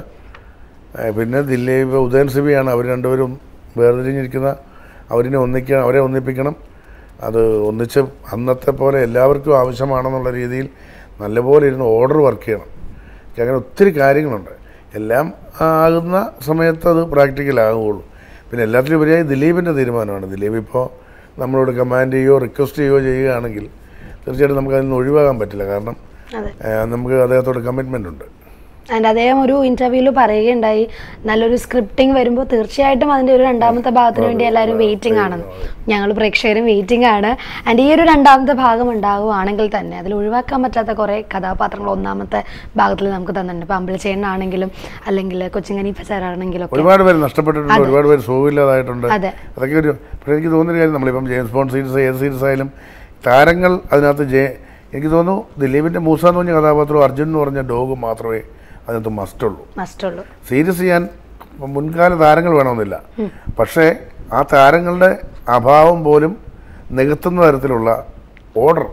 പിന്നെ 1.17 1.41
ദിലീപ് 1.51 1.95
ഉദയൻ 2.05 2.27
സിബിയാണ് 2.36 2.69
അവർ 2.75 2.86
രണ്ടുപേരും 2.93 3.31
വേർതിരിഞ്ഞിരിക്കുന്ന 3.79 4.50
അവരിനെ 5.13 5.38
ഒന്നിക്കണം 5.45 5.83
അവരെ 5.88 6.01
ഒന്നിപ്പിക്കണം. 6.07 6.55
അത് 7.27 7.41
ഒന്നിച്ച് 7.69 8.01
അന്നത്തെ 8.33 8.71
പോലെ 8.81 8.97
എല്ലാവർക്കും 9.07 9.53
ആവശ്യമാണെന്നുള്ള 9.61 10.29
രീതിയിൽ 10.39 10.67
നല്ലപോലെ 11.21 11.63
ഇരുന്ന് 11.69 11.87
ഓർഡർ 11.97 12.19
വർക്ക് 12.27 12.45
ചെയ്യണം. 12.45 12.69
അങ്ങനെ 13.41 13.57
ഒത്തിരി 13.61 13.91
കാര്യങ്ങളുണ്ട്. 13.99 14.53
എല്ലാം 14.99 15.25
ആകുന്ന 15.67 16.17
സമയത്ത് 16.47 16.87
അത് 16.93 17.01
പ്രാക്ടിക്കലാകുകയുള്ളൂ 17.13 18.03
പിന്നെ 18.49 18.63
എല്ലാത്തിലും 18.67 18.97
ഉപരിയായി 18.99 19.25
ദിലീപിന്റെ 19.33 19.73
തീരുമാനമാണ്. 19.79 20.25
ദിലീപ് 20.33 20.57
ഇപ്പോൾ 20.63 20.85
നമ്മളോട് 21.41 21.71
കമാൻഡ് 21.79 22.13
ചെയ്യുകയോ 22.15 22.37
റിക്വസ്റ്റ് 22.45 22.79
ചെയ്യുകയോ 22.81 23.01
ചെയ്യുകയാണെങ്കിൽ 23.09 23.65
തീർച്ചയായിട്ടും 24.23 24.57
നമുക്ക് 24.59 24.75
അതിൽ 24.77 24.85
നിന്ന് 24.87 24.97
ഒഴിവാകാൻ 25.01 25.35
പറ്റില്ല. 25.41 25.63
കാരണം 25.71 25.95
നമുക്ക് 26.93 27.15
അദ്ദേഹത്തോട് 27.25 27.59
കമ്മിറ്റ്മെന്റ് 27.67 28.09
ഉണ്ട്. 28.13 28.25
ആൻഡ് 28.95 29.07
അദ്ദേഹം 29.12 29.38
ഒരു 29.45 29.55
ഇന്റർവ്യൂവിൽ 29.69 30.10
പറയുകയുണ്ടായി. 30.19 30.83
നല്ലൊരു 31.29 31.57
സ്ക്രിപ്റ്റിംഗ് 31.63 32.13
വരുമ്പോൾ 32.19 32.45
തീർച്ചയായിട്ടും 32.53 33.10
അതിന്റെ 33.15 33.33
ഒരു 33.38 33.43
രണ്ടാമത്തെ 33.50 33.91
ഭാഗത്തിന് 34.00 34.25
വേണ്ടി 34.29 34.45
എല്ലാവരും 34.50 34.77
വെയിറ്റിംഗ് 34.83 35.21
ആണ്. 35.25 35.38
ഞങ്ങൾ 35.91 36.10
പ്രേക്ഷകരും 36.19 36.65
വെയിറ്റിംഗ് 36.71 37.07
ആണ്. 37.15 37.31
ആൻഡ് 37.67 37.81
ഈ 37.86 37.88
ഒരു 37.95 38.05
രണ്ടാമത്തെ 38.12 38.55
ഭാഗം 38.63 38.89
ഉണ്ടാവുകയാണെങ്കിൽ 38.95 39.69
തന്നെ 39.77 39.98
അതിൽ 40.01 40.13
ഒഴിവാക്കാൻ 40.19 40.62
പറ്റാത്ത 40.65 40.91
കുറേ 41.01 41.17
കഥാപാത്രങ്ങൾ 41.36 41.91
ഒന്നാമത്തെ 41.98 42.41
ഭാഗത്തിൽ 42.81 43.10
നമുക്ക് 43.15 43.36
തന്നിട്ടുണ്ട്. 43.39 43.65
ഇപ്പം 43.67 43.77
അമ്പലച്ചേനാണെങ്കിലും 43.79 44.71
അല്ലെങ്കിൽ 45.07 45.41
കൊച്ചിങ്ങനി 45.57 45.91
ഫസാറാണെങ്കിലും 46.00 46.67
ഒരുപാട് 46.79 47.03
പേര് 47.07 47.19
നഷ്ടപ്പെട്ടിട്ടുണ്ട് 47.27 47.86
ഒരുപാട് 47.88 48.07
പേര് 48.12 48.21
സുഖമില്ലാതായിട്ടുണ്ട്. 48.29 49.07
അതെ. 49.17 49.31
അതൊക്കെ 49.55 49.77
ഒരു 49.83 49.91
എനിക്ക് 50.31 50.51
തോന്നുന്ന 50.55 50.79
കാര്യം 50.79 50.95
നമ്മളിപ്പം 50.98 51.25
ജെയിംസ് 51.31 51.53
ബോണ്ട് 51.55 51.74
സീരീസ് 51.74 52.00
ഏത് 52.07 52.17
സീരീസ് 52.24 52.45
ആയാലും 52.50 52.69
താരങ്ങൾ 53.27 53.71
അതിനകത്ത് 53.93 54.25
ജെ 54.33 54.43
എനിക്ക് 54.93 55.10
തോന്നുന്നു 55.15 55.43
ദിലീപിന്റെ 55.62 56.00
മൂസ 56.07 56.24
എന്ന് 56.25 56.39
പറഞ്ഞ 56.39 56.53
കഥാപാത്രം 56.57 57.03
അർജുൻ 57.05 57.27
എന്ന് 57.29 57.39
പറഞ്ഞ 57.39 57.62
ഡോഗ് 57.71 57.95
മാത്രമേ 58.05 58.41
അതിനകത്ത് 58.88 59.09
മസ്റ്റുള്ളൂ. 59.09 59.67
മസ്റ്റുള്ളൂ. 59.77 60.25
സീരിയസ് 60.50 60.79
ചെയ്യാൻ 60.79 61.09
മുൻകാല 61.59 62.13
താരങ്ങൾ 62.13 62.57
വേണമെന്നില്ല. 62.57 63.01
പക്ഷേ 63.59 63.95
ആ 64.33 64.43
താരങ്ങളുടെ 64.53 65.21
അഭാവം 65.50 66.03
പോലും 66.03 66.38
നികത്തുന്ന 66.91 67.51
തരത്തിലുള്ള 67.51 68.07
ഓർഡർ 68.57 68.85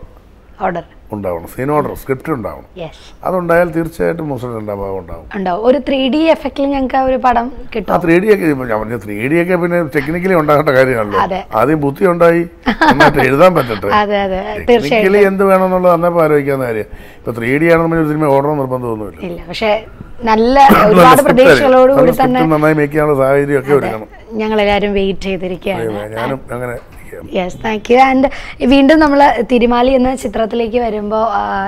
ഓർഡർ. 0.61 0.83
ഉണ്ടാവണം. 1.15 1.47
ഓർഡർ 1.77 1.93
സ്ക്രിപ്റ്റ് 2.01 2.31
ഉണ്ടാവണം. 2.37 2.65
അതുണ്ടായാൽ 3.27 3.69
തീർച്ചയായിട്ടും 3.77 4.27
മുസ്ലിം 4.31 4.51
രണ്ടാം 4.57 4.77
ഭാഗം 4.81 4.97
ഉണ്ടാവും. 5.01 5.25
ഒരു 5.67 5.79
ത്രീ 5.87 5.99
ഡി 6.13 6.21
എഫക്റ്റിൽ 6.33 6.65
ഞങ്ങൾക്ക് 6.73 6.99
ഒരു 7.09 7.17
പടം 7.25 7.47
കിട്ടും. 7.73 7.91
ആ 7.93 7.97
ത്രീ 8.05 8.15
ഡി 8.23 8.27
ഒക്കെ 8.33 8.45
ഞാൻ 8.71 8.77
പറഞ്ഞു 8.81 8.99
ത്രീ 9.05 9.17
ഡി 9.31 9.37
ഒക്കെ 9.43 9.57
പിന്നെ 9.63 9.79
ടെക്നിക്കലി 9.95 10.35
ഉണ്ടാകേണ്ട 10.41 10.73
കാര്യമാണല്ലോ. 10.79 11.39
ആദ്യം 11.61 11.79
ബുദ്ധി 11.85 12.05
ഉണ്ടായി 12.13 12.43
എന്നിട്ട് 12.91 13.19
എഴുതാൻ 13.29 13.51
പറ്റട്ടെ. 13.57 13.89
ടെക്നിക്കലി 14.69 15.21
എന്ത് 15.31 15.43
വേണമെന്നുള്ളത് 15.51 15.93
അന്നേ 15.95 16.11
ആലോചിക്കാവുന്ന 16.25 16.65
കാര്യം. 16.69 16.89
ഇപ്പൊ 17.19 17.31
ത്രീ 17.39 17.51
ഡി 17.63 17.67
ആണെന്ന് 17.73 17.97
ഒരു 18.01 18.09
സിനിമ 18.11 18.25
ഓർഡർ 18.35 18.53
നിർബന്ധമൊന്നുമില്ല. 18.61 19.41
പക്ഷെ 19.49 19.71
നല്ല 20.29 20.55
ഒരുപാട് 20.85 21.21
പ്രതീക്ഷകളോടുകൂടി 21.25 22.13
തന്നെ 22.21 22.39
നന്നായി 22.53 22.75
മേക്ക് 22.79 22.93
ചെയ്യാനുള്ള 22.93 23.17
സാഹചര്യം 23.23 23.59
ഒക്കെ 23.59 23.73
ഒരുക്കണം. 23.75 24.07
ഞങ്ങളെല്ലാവരും 24.41 24.91
വെയിറ്റ് 24.97 25.27
ചെയ്തിരിക്കുകയാണ്. 25.27 26.09
ഞാനും 26.17 26.39
അങ്ങനെ 26.55 26.75
യെസ് 27.37 27.57
താങ്ക് 27.65 27.89
യു 27.91 27.97
ആൻഡ് 28.07 28.27
വീണ്ടും 28.73 28.97
നമ്മൾ 29.03 29.21
തിരുമാലി 29.51 29.91
എന്ന 29.99 30.09
ചിത്രത്തിലേക്ക് 30.23 30.79
വരുമ്പോൾ 30.85 31.23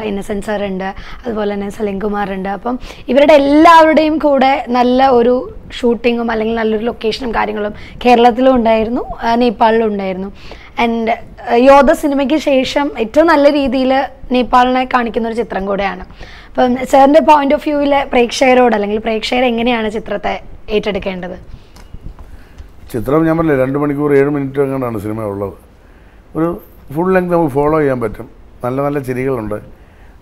ഇന്നസെൻസ് 0.09 0.47
സാർ 0.49 0.61
ഉണ്ട് 0.69 0.89
അതുപോലെ 1.23 1.51
തന്നെ 1.55 1.69
സലീം 1.77 1.97
കുമാർ 2.05 2.29
ഉണ്ട്. 2.37 2.49
അപ്പം 2.57 2.75
ഇവരുടെ 3.13 3.35
എല്ലാവരുടെയും 3.41 4.17
കൂടെ 4.25 4.53
നല്ല 4.77 5.09
ഒരു 5.19 5.35
ഷൂട്ടിങ്ങും 5.77 6.29
അല്ലെങ്കിൽ 6.33 6.55
നല്ലൊരു 6.61 6.85
ലൊക്കേഷനും 6.89 7.31
കാര്യങ്ങളും 7.37 7.73
കേരളത്തിലും 8.05 8.53
ഉണ്ടായിരുന്നു 8.59 9.03
നേപ്പാളിലും 9.43 9.87
ഉണ്ടായിരുന്നു. 9.91 10.29
ആൻഡ് 10.83 11.13
യോധ 11.69 11.91
സിനിമയ്ക്ക് 12.01 12.37
ശേഷം 12.49 12.87
ഏറ്റവും 13.03 13.27
നല്ല 13.33 13.47
രീതിയിൽ 13.59 13.91
നേപ്പാളിനെ 14.35 14.83
കാണിക്കുന്ന 14.93 15.29
ഒരു 15.31 15.37
ചിത്രം 15.41 15.63
കൂടെയാണ്. 15.69 16.03
അപ്പം 16.49 16.71
സാറിന്റെ 16.91 17.21
പോയിന്റ് 17.29 17.55
ഓഫ് 17.57 17.65
വ്യൂവിലെ 17.67 17.99
പ്രേക്ഷകരോട് 18.13 18.73
അല്ലെങ്കിൽ 18.77 18.99
പ്രേക്ഷകർ 19.07 19.43
എങ്ങനെയാണ് 19.51 19.89
ചിത്രത്തെ 19.97 20.33
ഏറ്റെടുക്കേണ്ടത്? 20.75 21.37
ചിത്രം 22.91 23.25
ഞാൻ 23.27 23.35
പറഞ്ഞില്ല 23.37 23.63
രണ്ട് 23.63 23.77
മണിക്കൂർ 23.81 24.11
ഏഴ് 24.19 24.29
മിനിറ്റ് 24.35 24.59
എങ്ങാണ്ടാണ് 24.61 24.99
സിനിമ 25.03 25.25
ഉള്ളത്. 25.33 25.55
ഒരു 26.37 26.47
ഫുൾ 26.95 27.13
ലെങ്ത് 27.13 27.33
നമുക്ക് 27.33 27.53
ഫോളോ 27.57 27.77
ചെയ്യാൻ 27.79 27.99
പറ്റും. 28.01 28.27
നല്ല 28.63 28.77
നല്ല 28.85 28.99
ചിരികളുണ്ട്. 29.07 29.57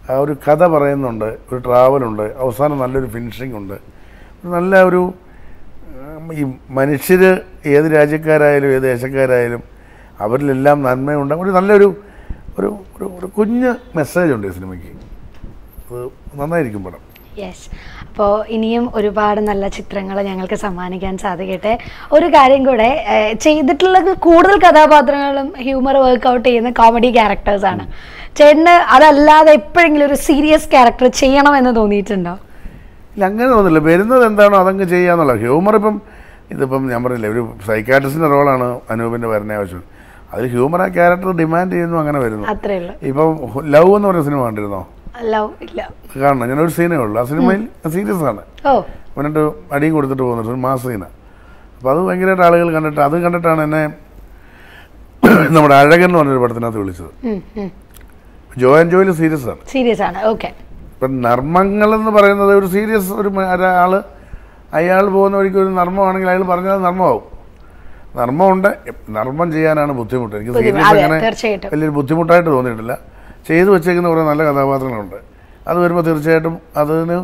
ആ 0.09 0.15
ഒരു 0.23 0.33
കഥ 0.45 0.61
പറയുന്നുണ്ട് 0.73 1.25
ഒരു 1.25 1.59
ട്രാവലുണ്ട് 1.65 2.25
അവസാനം 2.43 2.77
നല്ലൊരു 2.83 3.07
ഫിനിഷിംഗ് 3.15 3.55
ഉണ്ട്. 3.61 3.77
നല്ല 4.55 4.81
ഒരു 4.89 5.01
ഈ 6.39 6.43
മനുഷ്യർ 6.77 7.21
ഏത് 7.73 7.87
രാജ്യക്കാരായാലും 7.97 8.69
ഏത് 8.75 8.83
ദേശക്കാരായാലും 8.83 9.61
അവരിലെല്ലാം 10.25 10.77
നന്മയുണ്ട്. 10.87 11.33
ഒരു 11.33 11.51
നല്ലൊരു 11.57 11.89
ഒരു 12.59 12.69
ഒരു 13.17 13.27
കുഞ്ഞ് 13.37 13.71
മെസ്സേജുണ്ട് 13.97 14.47
ഈ 14.47 14.51
സിനിമയ്ക്ക്. 14.57 14.91
അത് 15.91 16.01
നന്നായിരിക്കും 16.39 16.83
പടം. 16.83 17.03
യെസ് 17.41 17.65
അപ്പോൾ 18.09 18.31
ഇനിയും 18.55 18.85
ഒരുപാട് 18.97 19.39
നല്ല 19.49 19.65
ചിത്രങ്ങൾ 19.77 20.17
ഞങ്ങൾക്ക് 20.29 20.57
സമ്മാനിക്കാൻ 20.63 21.13
സാധിക്കട്ടെ. 21.23 21.73
ഒരു 22.15 22.27
കാര്യം 22.35 22.61
കൂടെ 22.69 22.89
ചെയ്തിട്ടുള്ള 23.45 23.97
ചെയ്തിട്ടുള്ളത് 23.99 24.11
കൂടുതൽ 24.25 24.55
കഥാപാത്രങ്ങളും 24.65 25.47
ഹ്യൂമർ 25.65 25.95
വർക്ക്ഔട്ട് 26.05 26.45
ചെയ്യുന്ന 26.49 26.69
കോമഡി 26.79 27.09
ക്യാരക്ടേഴ്സാണ് 27.17 27.83
ചേട്ടന് 28.37 28.73
അതല്ലാതെ 28.95 29.51
എപ്പോഴെങ്കിലും 29.59 30.05
ഒരു 30.09 30.17
സീരിയസ് 30.27 30.67
ക്യാരക്ടർ 30.73 31.07
ചെയ്യണമെന്ന് 31.21 31.71
തോന്നിയിട്ടുണ്ടോ? 31.79 32.33
ഇല്ല 33.13 33.23
അങ്ങനെ 33.29 33.49
തോന്നില്ല 33.55 33.79
വരുന്നത് 33.89 34.23
എന്താണോ 34.29 34.57
അതങ്ങ് 34.63 34.85
ചെയ്യാന്നുള്ള 34.93 35.33
ഹ്യൂമർ 35.43 35.75
ഇപ്പം 35.79 35.95
ഇതിപ്പം 36.53 36.83
ഞാൻ 36.91 36.99
പറഞ്ഞില്ലേ 37.05 37.29
ഒരു 37.35 37.41
സൈക്കാട്രിസ്റ്റിന്റെ 37.69 38.29
റോളാണ് 38.35 38.67
അനൂപിന്റെ 38.93 39.27
വരുന്ന 39.33 39.57
ആവശ്യം. 39.59 39.83
അതിൽ 40.33 40.45
ഹ്യൂമർ 40.53 40.81
ആ 40.85 40.87
ക്യാരക്ടർ 40.97 41.29
ഡിമാൻഡ് 41.41 41.73
ചെയ്യുന്നു 41.75 41.97
അങ്ങനെ 42.03 42.19
വരുന്നു. 42.25 42.45
ഇപ്പം 43.09 43.29
ലവ് 43.75 43.91
എന്ന് 43.97 44.07
പറഞ്ഞ 44.09 44.23
സിനിമ 44.27 44.41
കണ്ടിരുന്നോ? 44.47 44.81
കാണണം. 46.21 46.49
ഞാനൊരു 46.49 46.69
സീനേ 46.69 46.97
ഉള്ളൂ. 46.97 47.21
ആ 47.21 47.23
സിനിമയിൽ 47.23 47.67
സീരിയസ് 47.95 48.23
ആണ്. 48.23 48.41
ഓ. 48.67 48.81
എന്നിട്ട് 49.17 49.43
അടിയും 49.71 49.93
കൊടുത്തിട്ട് 49.93 50.23
പോകുന്നുണ്ട് 50.23 50.51
ഒരു 50.51 50.59
മാസ 50.59 50.81
സീന. 50.87 51.03
അപ്പോൾ 51.77 51.89
അത് 51.91 51.99
ഭയങ്കരമായിട്ട് 51.99 52.43
ആളുകൾ 52.43 52.73
കണ്ടിട്ട് 52.73 53.01
അത് 53.01 53.21
കണ്ടിട്ടാണ് 53.21 53.61
എന്നെ 53.61 53.83
നമ്മുടെ 55.55 55.75
അഴകൻ 55.75 56.03
എന്ന് 56.03 56.17
പറഞ്ഞൊരു 56.19 56.39
പടത്തിനകത്ത് 56.39 56.77
വിളിച്ചത്. 56.77 57.11
ജോ 58.57 58.79
ആൻഡ് 58.79 58.91
ജോയിൽ 58.91 59.11
സീരിയസ് 59.11 59.47
ആണ്. 59.47 59.57
സീരിയസ് 59.67 60.01
ആണ്. 60.01 60.23
ഓക്കെ. 60.23 60.49
ഇപ്പം 60.93 61.21
നർമ്മങ്ങൾ 61.21 61.95
എന്ന് 61.95 62.11
പറയുന്നത് 62.11 62.55
ഒരു 62.55 62.65
സീരിയസ് 62.65 63.11
ഒരു 63.11 63.29
ഒരാൾ 63.29 63.53
ഒരാൾ 63.55 64.03
അയാൾ 64.73 65.09
പോകുന്ന 65.09 65.37
വഴിക്ക് 65.37 65.57
ഒരു 65.57 65.69
നർമ്മമാണെങ്കിൽ 65.69 66.29
അയാൾ 66.29 66.43
പറഞ്ഞാൽ 66.43 66.77
നർമ്മമാവും. 66.77 67.23
നർമ്മമുണ്ട്. 68.15 68.69
നർമ്മം 69.09 69.51
ചെയ്യാനാണ് 69.51 69.91
ബുദ്ധിമുട്ട്. 69.91 70.35
എനിക്ക് 70.35 70.53
സീരിയസ് 70.53 70.87
അങ്ങനെ 70.87 71.69
വലിയൊരു 71.73 71.91
ബുദ്ധിമുട്ടായിട്ട് 71.91 72.49
തോന്നിയിട്ടില്ല. 72.49 72.99
ചെയ്തു 73.47 73.69
വെച്ചേക്കുന്ന 73.75 74.07
കുറേ 74.13 74.23
നല്ല 74.31 74.41
കഥാപാത്രങ്ങളുണ്ട്. 74.49 75.17
അത് 75.69 75.77
വരുമ്പോൾ 75.83 76.03
തീർച്ചയായിട്ടും 76.07 76.55
അതിന് 76.81 77.17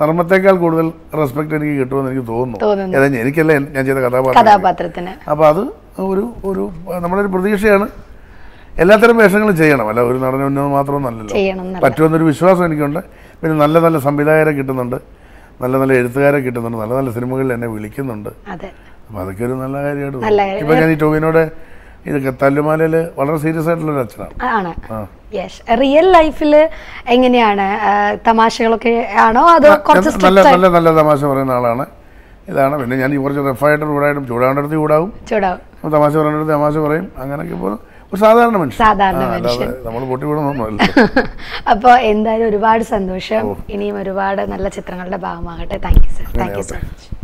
നർമ്മത്തേക്കാൾ 0.00 0.56
കൂടുതൽ 0.64 0.86
റെസ്പെക്ട് 1.20 1.54
എനിക്ക് 1.58 1.76
കിട്ടുമെന്ന് 1.80 2.10
എനിക്ക് 2.10 2.26
തോന്നുന്നു. 2.32 2.66
ഏതായാലും 2.96 2.96
ഏതാ 2.98 3.20
എനിക്കല്ല 3.22 3.52
ഞാൻ 3.76 3.82
ചെയ്ത 3.88 3.98
കഥാപാത്രം 4.06 4.38
കഥാപാത്രത്തിന്. 4.40 5.12
അപ്പോൾ 5.32 5.46
അത് 5.52 5.62
ഒരു 6.10 6.24
ഒരു 6.48 6.64
നമ്മുടെ 7.04 7.20
ഒരു 7.24 7.30
പ്രതീക്ഷയാണ്. 7.36 7.86
എല്ലാത്തരം 8.82 9.16
വേഷങ്ങളും 9.22 9.56
ചെയ്യണം. 9.60 9.86
അല്ല 9.90 10.00
ഒരു 10.08 10.18
നടനെ 10.24 10.44
ഉന്നതം 10.50 10.72
മാത്രമൊന്നല്ലല്ലോ 10.78 11.80
പറ്റുമെന്നൊരു 11.84 12.26
വിശ്വാസം 12.32 12.64
എനിക്കുണ്ട്. 12.68 13.00
പിന്നെ 13.40 13.54
നല്ല 13.64 13.78
നല്ല 13.86 13.98
സംവിധായകരെ 14.06 14.52
കിട്ടുന്നുണ്ട്. 14.58 14.98
നല്ല 15.62 15.74
നല്ല 15.82 15.92
എഴുത്തുകാരെ 16.00 16.38
കിട്ടുന്നുണ്ട്. 16.46 16.78
നല്ല 16.82 16.92
നല്ല 16.98 17.10
സിനിമകളിൽ 17.16 17.50
എന്നെ 17.56 17.68
വിളിക്കുന്നുണ്ട്. 17.74 18.30
അപ്പം 18.54 18.70
അപ്പോൾ 19.08 19.20
അതൊക്കെ 19.22 19.42
ഒരു 19.48 19.54
നല്ല 19.62 19.76
കാര്യമായിട്ട് 19.86 20.60
ഇപ്പം 20.62 20.74
ഞാൻ 20.82 20.90
ഈ 20.94 20.96
ടോവിനോട് 21.02 21.42
ഇതൊക്കെ 22.06 22.32
തല്ലുമാലയിൽ 22.42 22.94
വളരെ 23.18 23.38
സീരിയസ് 23.44 23.68
ആയിട്ടുള്ള 23.68 23.92
ഒരു 23.92 24.00
അച്ഛനാണ് 24.04 24.34
ആണ്. 24.58 24.72
യെസ് 25.36 25.58
റിയൽ 25.80 26.06
ലൈഫിൽ 26.16 26.54
എങ്ങനെയാണ് 27.14 27.66
തമാശകളൊക്കെ 28.28 28.92
ആണോ 29.26 29.42
അതോ 29.56 29.70
കുറച്ച് 29.88 30.12
നല്ല 30.26 30.40
നല്ല 30.48 30.68
നല്ല 30.76 30.90
തമാശ 31.00 31.20
പറയുന്ന 31.24 31.52
ആളാണ്. 31.58 31.86
ഇതാണ്. 32.50 32.74
പിന്നെ 32.80 32.96
ഞാൻ 33.02 33.10
കുറച്ച് 33.24 33.42
റഫായിട്ട് 33.50 33.84
ചൂടായിട്ടും 33.90 34.24
ചൂടാവേണ്ടടുത്ത് 34.30 34.76
ചൂടാവും. 34.80 35.10
ചൂടാവും. 35.30 35.60
തമാശ 35.96 36.12
പറയേണ്ടടുത്ത് 36.20 36.52
തമാശ 36.52 36.74
പറയും. 36.86 37.06
അങ്ങനെയൊക്കെ 37.22 37.54
ഇപ്പോൾ 37.58 37.74
ഒരു 38.12 38.20
സാധാരണ 38.24 38.56
മനുഷ്യൻ. 38.62 38.78
സാധാരണ 38.86 39.24
മനുഷ്യൻ. 39.34 39.70
നമ്മൾ 39.86 40.02
പൊട്ടി 40.12 40.24
വിടണമെന്നല്ല 40.30 40.80
അപ്പോൾ 41.72 41.94
എന്തായാലും 42.12 42.46
ഒരുപാട് 42.48 42.84
സന്തോഷം. 42.94 43.42
ഇനിയും 43.76 43.96
ഒരുപാട് 44.02 44.42
നല്ല 44.54 44.68
ചിത്രങ്ങളുടെ 44.78 45.20
ഭാഗമാകട്ടെ. 45.26 45.78
Thank 45.86 46.04
you 46.08 46.12
sir 46.18 46.26
thank 46.40 46.58
you 46.60 46.66
so 46.72 46.76
much 46.76 47.17